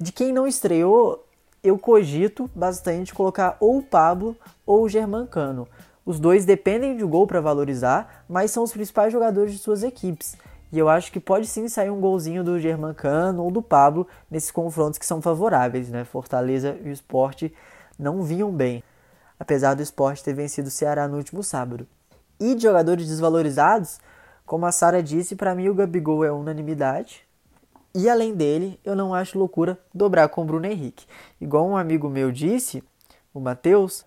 De 0.01 0.13
quem 0.13 0.33
não 0.33 0.47
estreou, 0.47 1.28
eu 1.69 1.79
cogito 1.79 2.51
bastante 2.55 3.15
colocar 3.15 3.57
ou 3.61 3.79
o 3.79 3.83
Pablo 3.83 4.37
ou 4.67 4.83
o 4.83 4.89
Germancano. 4.89 5.69
Os 6.05 6.19
dois 6.19 6.45
dependem 6.45 6.97
de 6.97 7.05
gol 7.05 7.27
para 7.27 7.41
valorizar, 7.41 8.25
mas 8.29 8.51
são 8.51 8.63
os 8.63 8.73
principais 8.73 9.13
jogadores 9.13 9.53
de 9.53 9.59
suas 9.59 9.83
equipes. 9.83 10.37
E 10.73 10.79
eu 10.79 10.89
acho 10.89 11.13
que 11.13 11.21
pode 11.21 11.47
sim 11.47 11.69
sair 11.69 11.91
um 11.91 12.01
golzinho 12.01 12.43
do 12.45 12.59
Germancano 12.59 13.43
ou 13.43 13.51
do 13.51 13.63
Pablo 13.63 14.07
nesses 14.31 14.51
confrontos 14.51 14.99
que 14.99 15.07
são 15.07 15.21
favoráveis, 15.23 15.89
né? 15.89 16.05
Fortaleza 16.05 16.77
e 16.83 16.89
o 16.89 16.93
Sport 16.93 17.51
não 17.99 18.23
vinham 18.23 18.51
bem. 18.51 18.83
apesar 19.39 19.75
do 19.75 19.83
esporte 19.83 20.25
ter 20.25 20.35
vencido 20.35 20.69
o 20.69 20.71
Ceará 20.71 21.07
no 21.07 21.17
último 21.17 21.43
sábado. 21.43 21.87
E 22.41 22.55
de 22.55 22.63
jogadores 22.63 23.07
desvalorizados, 23.07 24.01
como 24.45 24.67
a 24.67 24.73
Sara 24.73 25.03
disse, 25.03 25.37
para 25.37 25.55
mim 25.55 25.69
o 25.69 25.75
Gabigol 25.75 26.25
é 26.25 26.33
unanimidade. 26.33 27.28
E 27.99 28.09
além 28.09 28.33
dele, 28.33 28.79
eu 28.85 28.95
não 28.95 29.13
acho 29.13 29.37
loucura 29.37 29.77
dobrar 29.93 30.29
com 30.29 30.43
o 30.43 30.45
Bruno 30.45 30.67
Henrique. 30.67 31.05
Igual 31.41 31.67
um 31.67 31.77
amigo 31.77 32.09
meu 32.09 32.31
disse, 32.31 32.81
o 33.35 33.41
Matheus, 33.41 34.07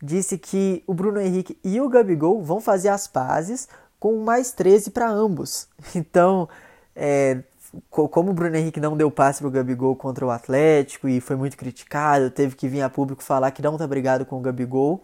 disse 0.00 0.38
que 0.38 0.84
o 0.86 0.94
Bruno 0.94 1.20
Henrique 1.20 1.58
e 1.64 1.80
o 1.80 1.88
Gabigol 1.88 2.40
vão 2.40 2.60
fazer 2.60 2.88
as 2.88 3.08
pazes 3.08 3.68
com 3.98 4.22
mais 4.22 4.52
13 4.52 4.92
para 4.92 5.10
ambos. 5.10 5.66
Então, 5.96 6.48
é, 6.94 7.42
como 7.90 8.30
o 8.30 8.32
Bruno 8.32 8.54
Henrique 8.54 8.78
não 8.78 8.96
deu 8.96 9.10
passe 9.10 9.40
pro 9.40 9.50
Gabigol 9.50 9.96
contra 9.96 10.24
o 10.24 10.30
Atlético 10.30 11.08
e 11.08 11.20
foi 11.20 11.34
muito 11.34 11.56
criticado, 11.56 12.30
teve 12.30 12.54
que 12.54 12.68
vir 12.68 12.82
a 12.82 12.88
público 12.88 13.24
falar 13.24 13.50
que 13.50 13.60
não 13.60 13.76
tá 13.76 13.88
brigado 13.88 14.24
com 14.24 14.38
o 14.38 14.40
Gabigol, 14.40 15.00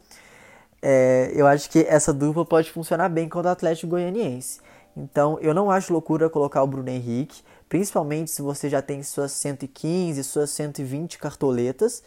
é, 0.80 1.32
eu 1.34 1.44
acho 1.44 1.68
que 1.68 1.80
essa 1.88 2.12
dupla 2.12 2.44
pode 2.44 2.70
funcionar 2.70 3.08
bem 3.08 3.28
contra 3.28 3.48
o 3.48 3.52
Atlético 3.52 3.88
Goianiense. 3.88 4.60
Então, 4.96 5.38
eu 5.40 5.52
não 5.52 5.70
acho 5.70 5.92
loucura 5.92 6.30
colocar 6.30 6.62
o 6.62 6.66
Bruno 6.68 6.88
Henrique, 6.88 7.42
principalmente 7.68 8.30
se 8.30 8.42
você 8.42 8.68
já 8.68 8.80
tem 8.80 9.02
suas 9.02 9.32
115, 9.32 10.24
suas 10.24 10.50
120 10.50 11.18
cartoletas. 11.18 12.02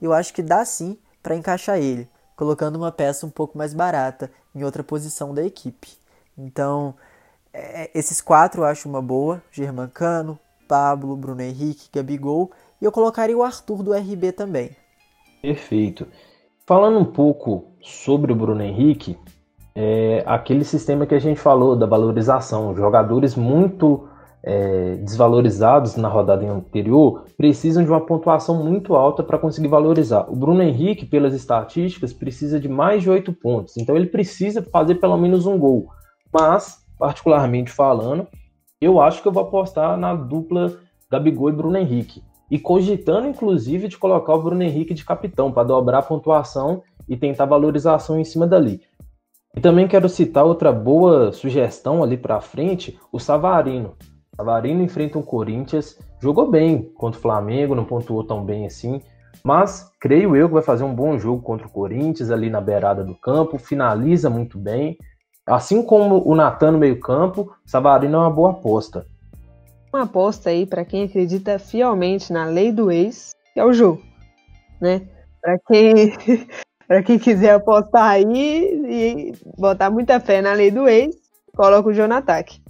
Eu 0.00 0.12
acho 0.12 0.34
que 0.34 0.42
dá 0.42 0.64
sim 0.64 0.98
para 1.22 1.34
encaixar 1.34 1.78
ele, 1.78 2.08
colocando 2.36 2.76
uma 2.76 2.92
peça 2.92 3.26
um 3.26 3.30
pouco 3.30 3.56
mais 3.56 3.72
barata 3.72 4.30
em 4.54 4.62
outra 4.62 4.84
posição 4.84 5.34
da 5.34 5.44
equipe. 5.44 5.88
Então, 6.36 6.94
é, 7.52 7.90
esses 7.94 8.20
quatro 8.20 8.62
eu 8.62 8.64
acho 8.66 8.88
uma 8.88 9.00
boa: 9.00 9.42
Germancano, 9.50 10.38
Pablo, 10.68 11.16
Bruno 11.16 11.40
Henrique, 11.40 11.88
Gabigol. 11.92 12.50
E 12.80 12.84
eu 12.84 12.92
colocaria 12.92 13.36
o 13.36 13.42
Arthur 13.42 13.82
do 13.82 13.94
RB 13.94 14.32
também. 14.32 14.70
Perfeito. 15.40 16.06
Falando 16.66 16.98
um 16.98 17.04
pouco 17.04 17.64
sobre 17.80 18.32
o 18.32 18.36
Bruno 18.36 18.62
Henrique, 18.62 19.16
é 19.74 20.22
aquele 20.26 20.64
sistema 20.64 21.06
que 21.06 21.14
a 21.14 21.18
gente 21.18 21.40
falou 21.40 21.76
da 21.76 21.86
valorização, 21.86 22.74
jogadores 22.74 23.34
muito 23.34 24.08
é, 24.42 24.96
desvalorizados 24.96 25.96
na 25.96 26.08
rodada 26.08 26.46
anterior 26.50 27.24
precisam 27.36 27.82
de 27.82 27.90
uma 27.90 28.00
pontuação 28.00 28.62
muito 28.62 28.94
alta 28.94 29.22
para 29.22 29.38
conseguir 29.38 29.68
valorizar. 29.68 30.26
O 30.30 30.36
Bruno 30.36 30.62
Henrique, 30.62 31.04
pelas 31.04 31.34
estatísticas, 31.34 32.12
precisa 32.12 32.60
de 32.60 32.68
mais 32.68 33.02
de 33.02 33.10
oito 33.10 33.32
pontos, 33.32 33.76
então 33.76 33.96
ele 33.96 34.06
precisa 34.06 34.62
fazer 34.62 34.96
pelo 34.96 35.16
menos 35.16 35.46
um 35.46 35.58
gol. 35.58 35.88
Mas 36.32 36.84
particularmente 36.98 37.70
falando, 37.70 38.26
eu 38.80 39.00
acho 39.00 39.22
que 39.22 39.28
eu 39.28 39.32
vou 39.32 39.42
apostar 39.42 39.96
na 39.96 40.14
dupla 40.14 40.78
Gabigol 41.10 41.50
e 41.50 41.52
Bruno 41.52 41.76
Henrique. 41.76 42.22
E 42.50 42.58
cogitando, 42.58 43.26
inclusive, 43.26 43.88
de 43.88 43.98
colocar 43.98 44.34
o 44.34 44.42
Bruno 44.42 44.62
Henrique 44.62 44.94
de 44.94 45.04
capitão 45.04 45.50
para 45.50 45.64
dobrar 45.64 45.98
a 45.98 46.02
pontuação 46.02 46.82
e 47.08 47.16
tentar 47.16 47.44
valorização 47.44 48.18
em 48.18 48.24
cima 48.24 48.46
dali. 48.46 48.80
E 49.56 49.60
também 49.60 49.88
quero 49.88 50.08
citar 50.08 50.44
outra 50.44 50.70
boa 50.70 51.32
sugestão 51.32 52.02
ali 52.02 52.16
para 52.16 52.40
frente, 52.40 52.98
o 53.10 53.18
Savarino. 53.18 53.94
Savarino 54.36 54.82
enfrenta 54.82 55.18
o 55.18 55.22
Corinthians, 55.22 55.98
jogou 56.20 56.50
bem 56.50 56.82
contra 56.94 57.18
o 57.18 57.22
Flamengo, 57.22 57.74
não 57.74 57.84
pontuou 57.84 58.22
tão 58.22 58.44
bem 58.44 58.66
assim, 58.66 59.00
mas 59.42 59.90
creio 60.00 60.36
eu 60.36 60.48
que 60.48 60.54
vai 60.54 60.62
fazer 60.62 60.84
um 60.84 60.94
bom 60.94 61.18
jogo 61.18 61.42
contra 61.42 61.66
o 61.66 61.70
Corinthians 61.70 62.30
ali 62.30 62.50
na 62.50 62.60
beirada 62.60 63.02
do 63.02 63.14
campo, 63.14 63.58
finaliza 63.58 64.28
muito 64.28 64.58
bem, 64.58 64.98
Assim 65.46 65.80
como 65.80 66.28
o 66.28 66.34
Natan 66.34 66.72
no 66.72 66.78
meio-campo, 66.78 67.54
Savarino 67.64 68.16
é 68.16 68.18
uma 68.18 68.30
boa 68.30 68.50
aposta. 68.50 69.06
Uma 69.94 70.02
aposta 70.02 70.50
aí 70.50 70.66
para 70.66 70.84
quem 70.84 71.04
acredita 71.04 71.56
fielmente 71.56 72.32
na 72.32 72.46
lei 72.46 72.72
do 72.72 72.90
ex, 72.90 73.30
que 73.54 73.60
é 73.60 73.64
o 73.64 73.72
jogo, 73.72 74.02
né? 74.80 75.06
Para 75.40 75.56
quem 75.60 75.94
para 76.88 77.02
quem 77.02 77.18
quiser 77.18 77.54
apostar 77.54 78.10
aí 78.10 78.24
e 78.88 79.32
botar 79.56 79.88
muita 79.88 80.18
fé 80.18 80.42
na 80.42 80.52
lei 80.52 80.72
do 80.72 80.88
ex, 80.88 81.14
coloca 81.56 81.88
o 81.88 81.94
João 81.94 82.08
no 82.08 82.14
ataque. 82.14 82.60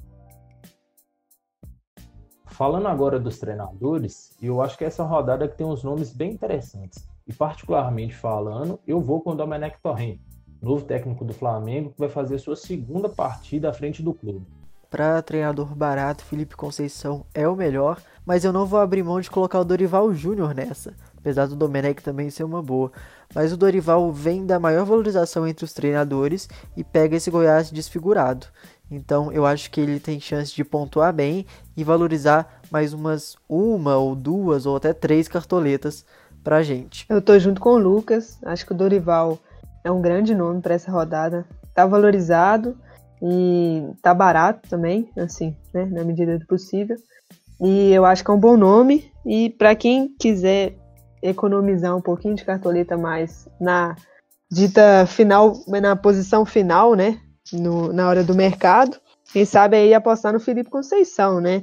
Falando 2.57 2.89
agora 2.89 3.21
dos 3.21 3.39
treinadores, 3.39 4.33
eu 4.41 4.63
acho 4.63 4.79
que 4.79 4.85
essa 4.85 5.05
rodada 5.05 5.47
que 5.47 5.59
tem 5.59 5.67
uns 5.67 5.85
nomes 5.85 6.11
bem 6.11 6.33
interessantes. 6.33 7.07
E 7.27 7.33
particularmente 7.33 8.15
falando, 8.15 8.81
eu 8.87 8.99
vou 8.99 9.21
com 9.21 9.33
o 9.33 9.35
Domenech 9.35 9.77
Torrent 9.83 10.19
novo 10.63 10.85
técnico 10.85 11.23
do 11.23 11.35
Flamengo, 11.35 11.91
que 11.91 11.99
vai 11.99 12.09
fazer 12.09 12.39
sua 12.39 12.57
segunda 12.57 13.11
partida 13.11 13.69
à 13.69 13.73
frente 13.75 14.03
do 14.03 14.15
clube. 14.15 14.47
Para 14.89 15.21
treinador 15.21 15.75
barato, 15.75 16.25
Felipe 16.25 16.57
Conceição 16.57 17.27
é 17.35 17.47
o 17.47 17.55
melhor, 17.55 18.01
mas 18.25 18.45
eu 18.45 18.53
não 18.53 18.65
vou 18.65 18.81
abrir 18.81 19.03
mão 19.03 19.21
de 19.21 19.31
colocar 19.31 19.61
o 19.61 19.65
Dorival 19.65 20.15
Júnior 20.15 20.55
nessa, 20.55 20.95
apesar 21.17 21.47
do 21.47 21.57
Domenech 21.57 22.03
também 22.03 22.31
ser 22.31 22.45
uma 22.45 22.63
boa. 22.63 22.91
Mas 23.35 23.53
o 23.53 23.57
Dorival 23.57 24.11
vem 24.13 24.47
da 24.47 24.59
maior 24.59 24.87
valorização 24.87 25.47
entre 25.47 25.65
os 25.65 25.73
treinadores 25.73 26.49
e 26.77 26.83
pega 26.83 27.17
esse 27.17 27.31
Goiás 27.31 27.71
desfigurado. 27.71 28.47
Então 28.91 29.33
eu 29.33 29.45
acho 29.45 29.71
que 29.71 29.81
ele 29.81 29.99
tem 29.99 30.21
chance 30.21 30.55
de 30.55 30.65
pontuar 30.65 31.13
bem 31.13 31.47
e 31.77 31.83
valorizar 31.83 32.61
mais 32.71 32.93
umas 32.93 33.37
uma 33.49 33.97
ou 33.97 34.15
duas 34.15 34.67
ou 34.67 34.77
até 34.77 34.93
três 34.93 35.29
cartoletas 35.29 36.05
pra 36.43 36.63
gente. 36.63 37.05
Eu 37.09 37.21
tô 37.21 37.39
junto 37.39 37.61
com 37.61 37.71
o 37.71 37.79
Lucas, 37.79 38.39
acho 38.45 38.65
que 38.65 38.73
o 38.73 38.77
Dorival 38.77 39.39
é 39.83 39.91
um 39.91 40.01
grande 40.01 40.35
nome 40.35 40.61
para 40.61 40.75
essa 40.75 40.91
rodada. 40.91 41.45
Tá 41.75 41.85
valorizado 41.87 42.77
e 43.23 43.83
tá 44.03 44.15
barato 44.15 44.69
também, 44.69 45.11
assim, 45.17 45.57
né, 45.73 45.85
na 45.87 46.05
medida 46.05 46.39
do 46.39 46.47
possível. 46.47 46.97
E 47.61 47.93
eu 47.93 48.05
acho 48.05 48.25
que 48.25 48.31
é 48.31 48.35
um 48.35 48.41
bom 48.41 48.57
nome. 48.57 49.11
E 49.25 49.51
para 49.51 49.75
quem 49.75 50.09
quiser 50.19 50.77
economizar 51.23 51.97
um 51.97 52.01
pouquinho 52.01 52.35
de 52.35 52.45
cartoleta 52.45 52.97
mais 52.97 53.49
na 53.61 53.97
dita 54.51 55.07
final, 55.07 55.55
na 55.67 55.97
posição 55.97 56.45
final, 56.45 56.95
né, 56.95 57.21
no, 57.53 57.93
na 57.93 58.09
hora 58.09 58.25
do 58.25 58.35
mercado, 58.35 58.97
quem 59.33 59.45
sabe 59.45 59.77
aí 59.77 59.95
apostar 59.95 60.33
no 60.33 60.41
Felipe 60.41 60.71
Conceição, 60.71 61.41
né? 61.41 61.63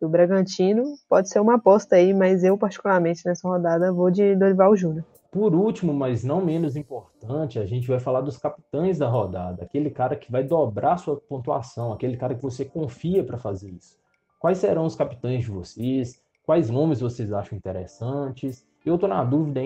O 0.00 0.08
Bragantino 0.08 0.94
pode 1.08 1.28
ser 1.28 1.40
uma 1.40 1.56
aposta 1.56 1.96
aí, 1.96 2.14
mas 2.14 2.42
eu 2.42 2.56
particularmente 2.56 3.22
nessa 3.26 3.46
rodada 3.46 3.92
vou 3.92 4.10
de 4.10 4.34
Dorival 4.34 4.74
Júnior. 4.74 5.04
Por 5.30 5.54
último, 5.54 5.92
mas 5.92 6.24
não 6.24 6.44
menos 6.44 6.74
importante, 6.74 7.58
a 7.58 7.66
gente 7.66 7.86
vai 7.86 8.00
falar 8.00 8.20
dos 8.22 8.36
capitães 8.36 8.98
da 8.98 9.08
rodada, 9.08 9.62
aquele 9.62 9.90
cara 9.90 10.16
que 10.16 10.32
vai 10.32 10.42
dobrar 10.42 10.96
sua 10.96 11.16
pontuação, 11.16 11.92
aquele 11.92 12.16
cara 12.16 12.34
que 12.34 12.42
você 12.42 12.64
confia 12.64 13.22
para 13.22 13.38
fazer 13.38 13.70
isso. 13.70 13.96
Quais 14.40 14.58
serão 14.58 14.86
os 14.86 14.96
capitães 14.96 15.44
de 15.44 15.50
vocês? 15.50 16.20
Quais 16.44 16.68
nomes 16.70 17.00
vocês 17.00 17.32
acham 17.32 17.56
interessantes? 17.56 18.66
Eu 18.84 18.94
estou 18.94 19.08
na 19.08 19.22
dúvida 19.22 19.60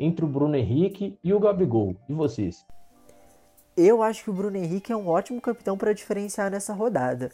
entre 0.00 0.24
o 0.24 0.28
Bruno 0.28 0.56
Henrique 0.56 1.16
e 1.22 1.32
o 1.32 1.38
Gabigol. 1.38 1.94
E 2.08 2.14
vocês? 2.14 2.64
Eu 3.76 4.02
acho 4.02 4.24
que 4.24 4.30
o 4.30 4.32
Bruno 4.32 4.56
Henrique 4.56 4.90
é 4.90 4.96
um 4.96 5.06
ótimo 5.06 5.38
capitão 5.38 5.76
para 5.76 5.92
diferenciar 5.92 6.50
nessa 6.50 6.72
rodada. 6.72 7.30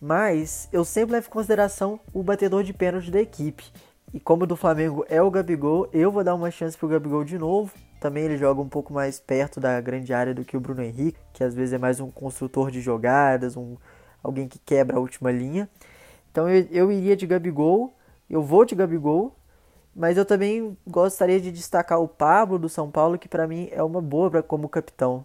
Mas 0.00 0.68
eu 0.72 0.84
sempre 0.84 1.12
levo 1.12 1.28
em 1.28 1.30
consideração 1.30 2.00
o 2.12 2.20
batedor 2.20 2.64
de 2.64 2.72
pênalti 2.72 3.12
da 3.12 3.20
equipe. 3.20 3.64
E 4.12 4.18
como 4.18 4.44
do 4.44 4.56
Flamengo 4.56 5.04
é 5.08 5.22
o 5.22 5.30
Gabigol, 5.30 5.88
eu 5.92 6.10
vou 6.10 6.24
dar 6.24 6.34
uma 6.34 6.50
chance 6.50 6.76
pro 6.76 6.88
Gabigol 6.88 7.22
de 7.22 7.38
novo. 7.38 7.72
Também 8.00 8.24
ele 8.24 8.36
joga 8.36 8.60
um 8.60 8.68
pouco 8.68 8.92
mais 8.92 9.20
perto 9.20 9.60
da 9.60 9.80
grande 9.80 10.12
área 10.12 10.34
do 10.34 10.44
que 10.44 10.56
o 10.56 10.60
Bruno 10.60 10.82
Henrique, 10.82 11.18
que 11.32 11.44
às 11.44 11.54
vezes 11.54 11.72
é 11.72 11.78
mais 11.78 12.00
um 12.00 12.10
construtor 12.10 12.72
de 12.72 12.80
jogadas, 12.80 13.56
um 13.56 13.76
alguém 14.22 14.48
que 14.48 14.58
quebra 14.58 14.96
a 14.96 15.00
última 15.00 15.30
linha. 15.30 15.68
Então 16.32 16.50
eu, 16.50 16.66
eu 16.72 16.92
iria 16.92 17.16
de 17.16 17.26
Gabigol, 17.26 17.94
eu 18.28 18.42
vou 18.42 18.64
de 18.64 18.74
Gabigol, 18.74 19.34
mas 19.94 20.16
eu 20.16 20.24
também 20.24 20.76
gostaria 20.86 21.40
de 21.40 21.52
destacar 21.52 22.00
o 22.00 22.08
Pablo 22.08 22.58
do 22.58 22.68
São 22.68 22.90
Paulo, 22.90 23.16
que 23.16 23.28
para 23.28 23.46
mim 23.46 23.68
é 23.70 23.82
uma 23.82 24.02
boa 24.02 24.28
pra, 24.28 24.42
como 24.42 24.68
capitão. 24.68 25.24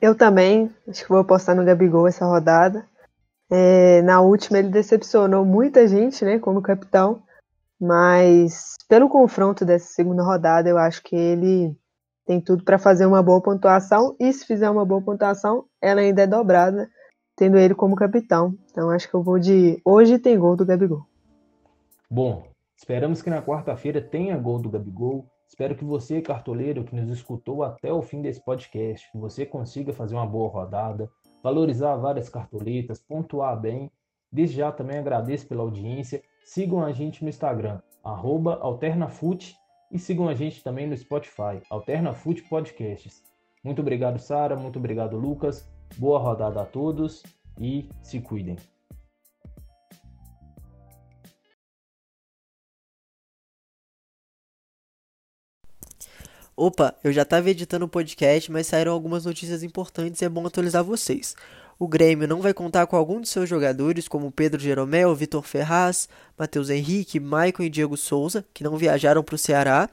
Eu 0.00 0.14
também, 0.14 0.70
acho 0.88 1.02
que 1.02 1.08
vou 1.08 1.18
apostar 1.18 1.56
no 1.56 1.64
Gabigol 1.64 2.06
essa 2.06 2.26
rodada. 2.26 2.86
É, 3.50 4.02
na 4.02 4.20
última 4.20 4.58
ele 4.58 4.68
decepcionou 4.68 5.44
muita 5.44 5.86
gente, 5.86 6.24
né, 6.24 6.38
como 6.38 6.60
capitão. 6.60 7.22
Mas 7.80 8.76
pelo 8.88 9.08
confronto 9.08 9.64
dessa 9.64 9.86
segunda 9.86 10.22
rodada, 10.22 10.68
eu 10.68 10.78
acho 10.78 11.02
que 11.02 11.14
ele 11.14 11.76
tem 12.26 12.40
tudo 12.40 12.64
para 12.64 12.78
fazer 12.78 13.06
uma 13.06 13.22
boa 13.22 13.40
pontuação 13.40 14.16
e 14.18 14.32
se 14.32 14.46
fizer 14.46 14.68
uma 14.68 14.84
boa 14.84 15.00
pontuação, 15.00 15.64
ela 15.80 16.00
ainda 16.00 16.22
é 16.22 16.26
dobrada, 16.26 16.90
tendo 17.36 17.56
ele 17.56 17.74
como 17.74 17.94
capitão. 17.94 18.54
Então 18.70 18.90
acho 18.90 19.08
que 19.08 19.14
eu 19.14 19.22
vou 19.22 19.38
de 19.38 19.80
hoje 19.84 20.18
tem 20.18 20.38
gol 20.38 20.56
do 20.56 20.66
Gabigol. 20.66 21.06
Bom, 22.10 22.48
esperamos 22.76 23.22
que 23.22 23.30
na 23.30 23.42
quarta-feira 23.42 24.00
tenha 24.00 24.36
gol 24.36 24.58
do 24.58 24.70
Gabigol. 24.70 25.26
Espero 25.48 25.74
que 25.74 25.84
você, 25.84 26.20
cartoleiro, 26.20 26.84
que 26.84 26.94
nos 26.94 27.10
escutou 27.10 27.62
até 27.62 27.92
o 27.92 28.02
fim 28.02 28.20
desse 28.20 28.44
podcast, 28.44 29.10
que 29.10 29.18
você 29.18 29.46
consiga 29.46 29.92
fazer 29.92 30.14
uma 30.14 30.26
boa 30.26 30.48
rodada, 30.48 31.10
valorizar 31.42 31.96
várias 31.96 32.28
cartoletas, 32.28 33.00
pontuar 33.00 33.60
bem. 33.60 33.90
Desde 34.30 34.56
já 34.56 34.72
também 34.72 34.98
agradeço 34.98 35.46
pela 35.46 35.62
audiência 35.62 36.22
Sigam 36.46 36.84
a 36.84 36.92
gente 36.92 37.24
no 37.24 37.28
Instagram, 37.28 37.80
AlternaFute, 38.04 39.56
e 39.90 39.98
sigam 39.98 40.28
a 40.28 40.34
gente 40.34 40.62
também 40.62 40.86
no 40.86 40.96
Spotify, 40.96 41.60
AlternaFute 41.68 42.42
Podcasts. 42.42 43.24
Muito 43.64 43.82
obrigado, 43.82 44.20
Sara. 44.20 44.56
Muito 44.56 44.78
obrigado, 44.78 45.16
Lucas. 45.16 45.68
Boa 45.98 46.20
rodada 46.20 46.62
a 46.62 46.64
todos 46.64 47.24
e 47.58 47.88
se 48.00 48.20
cuidem. 48.20 48.56
Opa, 56.58 56.94
eu 57.04 57.12
já 57.12 57.20
estava 57.20 57.50
editando 57.50 57.84
o 57.84 57.88
podcast, 57.88 58.50
mas 58.50 58.66
saíram 58.66 58.90
algumas 58.90 59.26
notícias 59.26 59.62
importantes 59.62 60.22
e 60.22 60.24
é 60.24 60.28
bom 60.28 60.46
atualizar 60.46 60.82
vocês. 60.82 61.36
O 61.78 61.86
Grêmio 61.86 62.26
não 62.26 62.40
vai 62.40 62.54
contar 62.54 62.86
com 62.86 62.96
algum 62.96 63.20
de 63.20 63.28
seus 63.28 63.46
jogadores, 63.46 64.08
como 64.08 64.32
Pedro 64.32 64.58
Jeromel, 64.58 65.14
Vitor 65.14 65.42
Ferraz, 65.42 66.08
Matheus 66.38 66.70
Henrique, 66.70 67.20
Maicon 67.20 67.64
e 67.64 67.68
Diego 67.68 67.94
Souza, 67.94 68.42
que 68.54 68.64
não 68.64 68.78
viajaram 68.78 69.22
para 69.22 69.34
o 69.34 69.38
Ceará. 69.38 69.90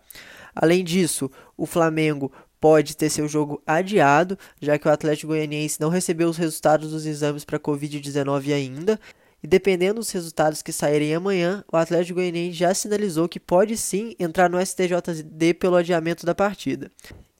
Além 0.55 0.85
disso, 0.85 1.29
o 1.57 1.65
Flamengo 1.65 2.31
pode 2.61 2.95
ter 2.95 3.09
seu 3.09 3.27
jogo 3.27 3.61
adiado, 3.67 4.39
já 4.61 4.79
que 4.79 4.87
o 4.87 4.91
Atlético 4.91 5.33
Goianiense 5.33 5.81
não 5.81 5.89
recebeu 5.89 6.29
os 6.29 6.37
resultados 6.37 6.91
dos 6.91 7.05
exames 7.05 7.43
para 7.43 7.59
Covid-19 7.59 8.53
ainda. 8.53 8.97
E 9.43 9.47
dependendo 9.47 9.95
dos 9.95 10.09
resultados 10.09 10.61
que 10.61 10.71
saírem 10.71 11.13
amanhã, 11.13 11.65
o 11.69 11.75
Atlético 11.75 12.15
Goianiense 12.15 12.57
já 12.57 12.73
sinalizou 12.73 13.27
que 13.27 13.41
pode 13.41 13.75
sim 13.75 14.15
entrar 14.17 14.49
no 14.49 14.57
STJD 14.65 15.53
pelo 15.55 15.75
adiamento 15.75 16.25
da 16.25 16.33
partida. 16.33 16.89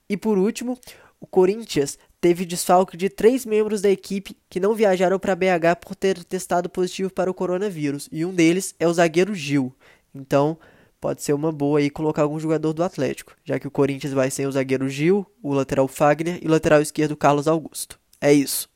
E 0.10 0.18
por 0.18 0.38
último, 0.38 0.78
o 1.22 1.26
Corinthians 1.26 1.98
teve 2.20 2.46
desfalque 2.46 2.98
de 2.98 3.10
três 3.10 3.46
membros 3.46 3.82
da 3.82 3.89
equipe 3.89 4.36
que 4.50 4.60
não 4.60 4.76
viajaram 4.76 5.18
para 5.18 5.36
BH 5.36 5.80
por 5.82 5.96
ter 5.96 6.22
testado 6.26 6.70
positivo 6.70 7.10
para 7.10 7.32
o 7.32 7.34
coronavírus, 7.34 8.10
e 8.12 8.26
um 8.26 8.34
deles 8.34 8.76
é 8.78 8.86
o 8.86 8.94
zagueiro 8.94 9.34
Gil. 9.34 9.74
Então, 10.13 10.58
pode 11.00 11.24
ser 11.24 11.32
uma 11.32 11.52
boa 11.54 11.80
aí 11.80 11.89
colocar 11.89 12.24
algum 12.24 12.39
jogador 12.39 12.74
do 12.74 12.84
Atlético, 12.84 13.36
já 13.46 13.58
que 13.58 13.68
o 13.68 13.72
Corinthians 13.72 14.13
vai 14.13 14.30
sem 14.30 14.46
o 14.46 14.52
zagueiro 14.52 14.89
Gil, 14.89 15.26
o 15.42 15.54
lateral 15.54 15.88
Fagner 15.88 16.39
e 16.42 16.48
o 16.48 16.52
lateral 16.52 16.82
esquerdo 16.82 17.16
Carlos 17.16 17.48
Augusto. 17.48 17.98
É 18.20 18.34
isso. 18.34 18.73